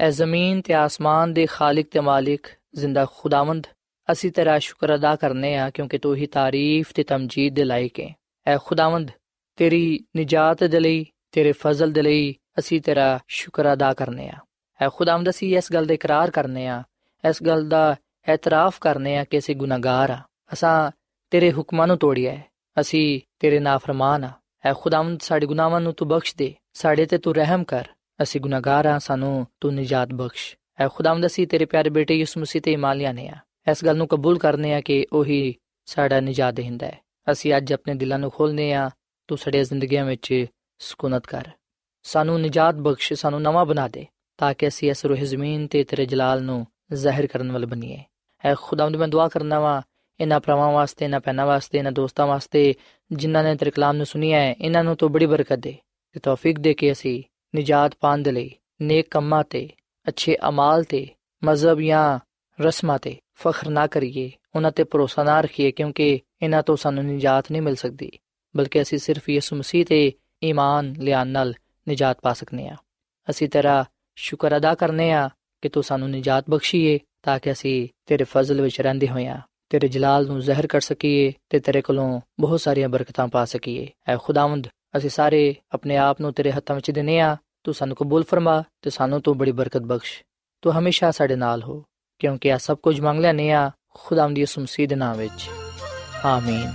ਐ 0.00 0.10
ਜ਼ਮੀਨ 0.10 0.60
ਤੇ 0.60 0.74
ਆਸਮਾਨ 0.74 1.32
ਦੇ 1.32 1.46
ਖਾਲਕ 1.46 1.86
ਤੇ 1.90 2.00
ਮਾਲਿਕ 2.00 2.46
ਜ਼ਿੰਦਾ 2.74 3.04
ਖੁਦਾਵੰਦ 3.12 3.66
ਅਸੀਂ 4.08 4.30
ਤੇਰਾ 4.32 4.58
ਸ਼ੁਕਰ 4.58 4.94
ਅਦਾ 4.94 5.14
ਕਰਨੇ 5.16 5.56
ਆ 5.56 5.70
ਕਿਉਂਕਿ 5.70 5.98
ਤੂੰ 5.98 6.14
ਹੀ 6.16 6.26
ਤਾਰੀਫ 6.26 6.92
ਤੇ 6.94 7.02
ਤਮਜੀਦ 7.02 7.54
ਦੇ 7.54 7.64
ਲਾਇਕ 7.64 8.00
ਹੈ 8.00 8.14
ਐ 8.46 8.56
ਖੁਦਾਵੰਦ 8.64 9.10
ਤੇਰੀ 9.58 9.98
ਨਜਾਤ 10.16 10.64
ਦੇ 10.64 10.80
ਲਈ 10.80 11.04
ਤੇਰੇ 11.32 11.52
ਫਜ਼ਲ 11.52 11.92
ਦੇ 11.92 12.02
ਲਈ 12.02 12.34
ਅਸੀਂ 12.58 12.80
ਤੇਰਾ 12.80 13.18
ਸ਼ੁਕਰ 13.28 13.72
ਅਦਾ 13.72 13.92
ਕਰਨੇ 13.94 14.28
ਆ 14.30 14.38
ਐ 14.80 14.88
ਖੁਦਾਵੰਦ 14.88 15.30
ਅਸੀਂ 15.30 15.56
ਇਸ 15.58 15.72
ਗੱਲ 15.72 15.86
ਦਾ 15.86 15.94
ਇਕਰਾਰ 15.94 16.30
ਕਰਨੇ 16.30 16.66
ਆ 16.68 16.82
ਇਸ 17.24 17.42
ਗੱਲ 17.42 17.68
ਦਾ 17.68 17.94
ਇਤਰਾਫ 18.28 18.78
ਕਰਨੇ 18.80 19.16
ਆ 19.16 19.24
ਕਿ 19.24 19.38
ਅਸੀਂ 19.38 19.56
ਗੁਨਾਹਗਾਰ 19.56 20.10
ਆ 20.10 20.22
ਅਸਾਂ 20.52 20.90
ਤੇਰੇ 21.32 21.52
ਹੁਕਮਾਂ 21.52 21.86
ਨੂੰ 21.86 21.96
ਤੋੜਿਆ 21.98 22.32
ਹੈ 22.32 22.44
ਅਸੀਂ 22.80 23.20
ਤੇਰੇ 23.38 23.58
ਨਾਫਰਮਾਨ 23.58 24.24
ਆ। 24.24 24.30
ਐ 24.64 24.72
ਖੁਦਾਵੰਦ 24.76 25.20
ਸਾਡੇ 25.20 25.46
ਗੁਨਾਹਾਂ 25.46 25.80
ਨੂੰ 25.80 25.92
ਤੂੰ 25.92 26.08
ਬਖਸ਼ 26.08 26.36
ਦੇ। 26.36 26.54
ਸਾਡੇ 26.72 27.06
ਤੇ 27.06 27.18
ਤੂੰ 27.18 27.34
ਰਹਿਮ 27.34 27.64
ਕਰ। 27.64 27.84
ਅਸੀਂ 28.22 28.40
ਗੁਨਾਹਗਾਰ 28.40 28.86
ਆ, 28.86 28.98
ਸਾਨੂੰ 28.98 29.46
ਤੂੰ 29.60 29.74
ਨਜਾਤ 29.74 30.08
ਬਖਸ਼। 30.14 30.56
ਐ 30.80 30.88
ਖੁਦਾਵੰਦ, 30.88 31.26
ਅਸੀਂ 31.26 31.46
ਤੇਰੇ 31.46 31.64
ਪਿਆਰੇ 31.64 31.90
ਬੇਟੇ 31.90 32.14
ਯਿਸੂ 32.14 32.40
ਮਸੀਹ 32.40 32.62
ਤੇ 32.62 32.72
ਇਮਾਨ 32.72 32.96
ਲਿਆਨੇ 32.96 33.28
ਆ। 33.28 33.36
ਇਸ 33.70 33.84
ਗੱਲ 33.84 33.96
ਨੂੰ 33.96 34.08
ਕਬੂਲ 34.08 34.38
ਕਰਨੇ 34.38 34.74
ਆ 34.74 34.80
ਕਿ 34.80 35.06
ਉਹੀ 35.12 35.54
ਸਾਡਾ 35.86 36.20
ਨਜਾਤ 36.20 36.54
ਦੇਹਿੰਦਾ 36.54 36.86
ਹੈ 36.86 36.98
ਅਸੀਂ 37.32 37.56
ਅੱਜ 37.56 37.72
ਆਪਣੇ 37.72 37.94
ਦਿਲਾਂ 37.94 38.18
ਨੂੰ 38.18 38.30
ਖੋਲਨੇ 38.30 38.72
ਆ। 38.72 38.90
ਤੂੰ 39.28 39.38
ਸਾਡੇ 39.38 39.64
ਜ਼ਿੰਦਗੀਆਂ 39.64 40.04
ਵਿੱਚ 40.04 40.46
ਸਕੂਨਤ 40.78 41.26
ਕਰ। 41.26 41.48
ਸਾਨੂੰ 42.02 42.40
ਨਜਾਤ 42.40 42.74
ਬਖਸ਼, 42.74 43.12
ਸਾਨੂੰ 43.12 43.42
ਨਵਾਂ 43.42 43.66
ਬਣਾ 43.66 43.88
ਦੇ 43.88 44.06
ਤਾਂ 44.36 44.54
ਕਿ 44.54 44.68
ਅਸੀਂ 44.68 44.90
ਇਸ 44.90 45.06
ਰੂਹ 45.06 45.16
ਜ਼ਮੀਨ 45.16 45.66
ਤੇ 45.66 45.84
ਤੇਰੇ 45.84 46.06
ਜਲਾਲ 46.06 46.42
ਨੂੰ 46.42 46.66
ਜ਼ਾਹਿਰ 46.92 47.26
ਕਰਨ 47.26 47.52
ਵਾਲੇ 47.52 47.66
ਬਣੀਏ। 47.66 48.04
ਐ 48.44 48.54
ਖੁਦਾਵੰਦ, 48.54 48.96
ਮੈਂ 48.96 49.08
ਦੁਆ 49.08 49.28
ਕਰਨਾ 49.28 49.60
ਵਾ 49.60 49.82
ਇਹਨਾਂ 50.20 50.40
ਭਰਾਵਾਂ 50.40 50.70
ਵਾਸਤੇ, 50.72 51.04
ਇਹਨਾਂ 51.04 51.20
ਪੈਨਾ 51.20 51.44
ਵਾਸਤੇ, 51.46 51.78
ਇਹਨਾਂ 51.78 51.92
ਦੋਸਤਾਂ 51.92 52.26
ਵਾਸਤੇ, 52.26 52.74
ਜਿਨ੍ਹਾਂ 53.10 53.42
ਨੇ 53.44 53.54
ਤੇਰੇ 53.56 53.70
ਕਲਾਮ 53.70 53.96
ਨੂੰ 53.96 54.06
ਸੁਨਿਆ 54.06 54.40
ਹੈ, 54.40 54.54
ਇਹਨਾਂ 54.60 54.84
ਨੂੰ 54.84 54.96
ਤੂੰ 54.96 55.10
ਬੜੀ 55.12 55.26
ਬਰਕਤ 55.26 55.58
ਦੇ 55.58 55.76
ਤੇ 56.12 56.20
ਤੌਫੀਕ 56.20 56.58
ਦੇ 56.58 56.74
ਕੇ 56.74 56.92
ਅਸੀਂ 56.92 57.22
ਨਜਾਤ 57.54 57.94
ਪਾਣ 58.00 58.22
ਦੇ 58.22 58.32
ਲਈ 58.32 58.50
ਨੇਕ 58.82 59.08
ਕੰਮਾਂ 59.10 59.42
ਤੇ, 59.44 59.68
ਅੱਛੇ 60.06 60.36
ਅਮਾਲ 60.48 60.84
ਤੇ, 60.84 61.06
ਮਜ਼ਹਬ 61.42 61.80
ਜਾਂ 61.80 62.18
ਰਸਮਾਂ 62.58 62.98
ਤੇ 62.98 63.16
ਫਖਰ 63.34 63.68
ਨਾ 63.68 63.86
ਕਰੀਏ, 63.86 64.30
ਉਹਨਾਂ 64.54 64.72
ਤੇ 64.72 64.84
ਭਰੋਸਾ 64.84 65.22
ਨਾ 65.24 65.40
ਰੱਖੀਏ, 65.40 65.70
ਕਿਉਂਕਿ 65.70 66.20
ਇਹਨਾਂ 66.42 66.62
ਤੋਂ 66.62 66.76
ਸਾਨੂੰ 66.76 67.04
ਨਜਾਤ 67.04 67.50
ਨਹੀਂ 67.50 67.62
ਮਿਲ 67.62 67.74
ਸਕਦੀ, 67.74 68.10
ਬਲਕਿ 68.54 68.82
ਅਸੀਂ 68.82 68.98
ਸਿਰਫ 68.98 69.28
ਯਿਸੂ 69.28 69.56
ਮਸੀਹ 69.56 69.84
ਤੇ 69.84 70.12
ਈਮਾਨ 70.44 70.94
ਲਿਆਨ 70.98 71.28
ਨਾਲ 71.28 71.54
ਨਜਾਤ 71.86 72.20
ਪਾ 72.20 72.32
ਸਕਨੇ 72.32 72.68
ਆ 72.68 72.76
ਅਸੀਂ 73.28 73.48
ਤੇਰਾ 73.48 73.84
ਸ਼ੁਕਰ 74.18 74.56
ਅਦਾ 74.56 74.74
ਕਰਨੇ 74.74 75.10
ਆ 75.12 75.28
ਕਿ 75.62 75.68
ਤੂੰ 75.68 75.82
ਸਾਨੂੰ 75.82 76.10
ਨਜਾਤ 76.10 76.50
ਬਖਸ਼ੀਏ, 76.50 76.98
ਤਾਂ 77.22 77.38
ਕਿ 77.38 77.52
ਅਸੀਂ 77.52 77.88
ਤੇਰੇ 78.06 78.24
ਫਜ਼ਲ 78.24 78.60
ਵਿੱਚ 78.60 78.80
ਰਹਿੰਦੇ 78.80 79.08
ਹੋਈਆਂ 79.08 79.38
ਤੇਰੇ 79.74 79.88
ਜਲਾਲ 79.88 80.26
ਨੂੰ 80.26 80.40
ਜ਼ਹਿਰ 80.40 80.66
ਕਰ 80.66 80.80
ਸਕੀਏ 80.80 81.32
ਤੇ 81.50 81.58
ਤੇਰੇ 81.58 81.82
ਕੋਲੋਂ 81.82 82.20
ਬਹੁਤ 82.40 82.60
ਸਾਰੀਆਂ 82.60 82.88
ਬਰਕਤਾਂ 82.88 83.28
ਪਾ 83.28 83.44
ਸਕੀਏ। 83.44 83.88
ਐ 84.08 84.16
ਖੁਦਾਵੰਦ, 84.16 84.68
ਅਸੀਂ 84.96 85.10
ਸਾਰੇ 85.10 85.54
ਆਪਣੇ 85.72 85.96
ਆਪ 85.96 86.20
ਨੂੰ 86.20 86.32
ਤੇਰੇ 86.32 86.52
ਹੱਥਾਂ 86.52 86.76
ਵਿੱਚ 86.76 86.90
ਦਿੰਨੇ 86.90 87.20
ਆ। 87.20 87.36
ਤੂੰ 87.64 87.74
ਸਾਨੂੰ 87.74 87.96
ਕਬੂਲ 87.96 88.24
ਫਰਮਾ 88.24 88.64
ਤੇ 88.82 88.90
ਸਾਨੂੰ 88.90 89.20
ਤੂੰ 89.20 89.38
ਬੜੀ 89.38 89.52
ਬਰਕਤ 89.52 89.80
ਬਖਸ਼। 89.80 90.22
ਤੂੰ 90.62 90.78
ਹਮੇਸ਼ਾ 90.78 91.10
ਸਾਡੇ 91.10 91.36
ਨਾਲ 91.36 91.62
ਹੋ, 91.62 91.84
ਕਿਉਂਕਿ 92.18 92.52
ਆ 92.52 92.58
ਸਭ 92.58 92.76
ਕੁਝ 92.76 93.00
ਮੰਗ 93.00 93.20
ਲੈਨੇ 93.20 93.52
ਆ 93.52 93.70
ਖੁਦਾਵੰਦ 93.94 94.38
ਯਿਸੂ 94.38 94.60
ਮਸੀਹ 94.60 94.96
ਨਾਮ 94.96 95.16
ਵਿੱਚ। 95.16 95.50
ਆਮੀਨ। 96.24 96.72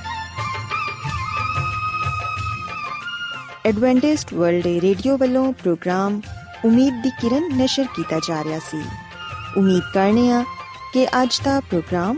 ਐਡਵੈਂਟਿਸਟ 3.65 4.33
ਵਰਲਡ 4.33 4.67
ਰੇਡੀਓ 4.67 5.17
ਵੱਲੋਂ 5.17 5.53
ਪ੍ਰੋਗਰਾਮ 5.53 6.21
ਉਮੀਦ 6.65 7.03
ਦੀ 7.03 7.09
ਕਿਰਨ 7.09 7.57
ਨਿਸ਼ਰ 7.57 7.85
ਕੀਤਾ 7.95 8.19
ਜਾ 8.27 8.43
ਰਿਹਾ 8.43 8.59
ਸੀ। 8.59 8.85
ਉਮੀਦ 9.57 9.83
ਕਰਨੇ 9.93 10.31
ਆ 10.31 10.45
ਕਿ 10.93 11.05
ਅੱਜ 11.05 11.41
ਦਾ 11.43 11.59
ਪ੍ਰੋਗਰਾਮ 11.59 12.17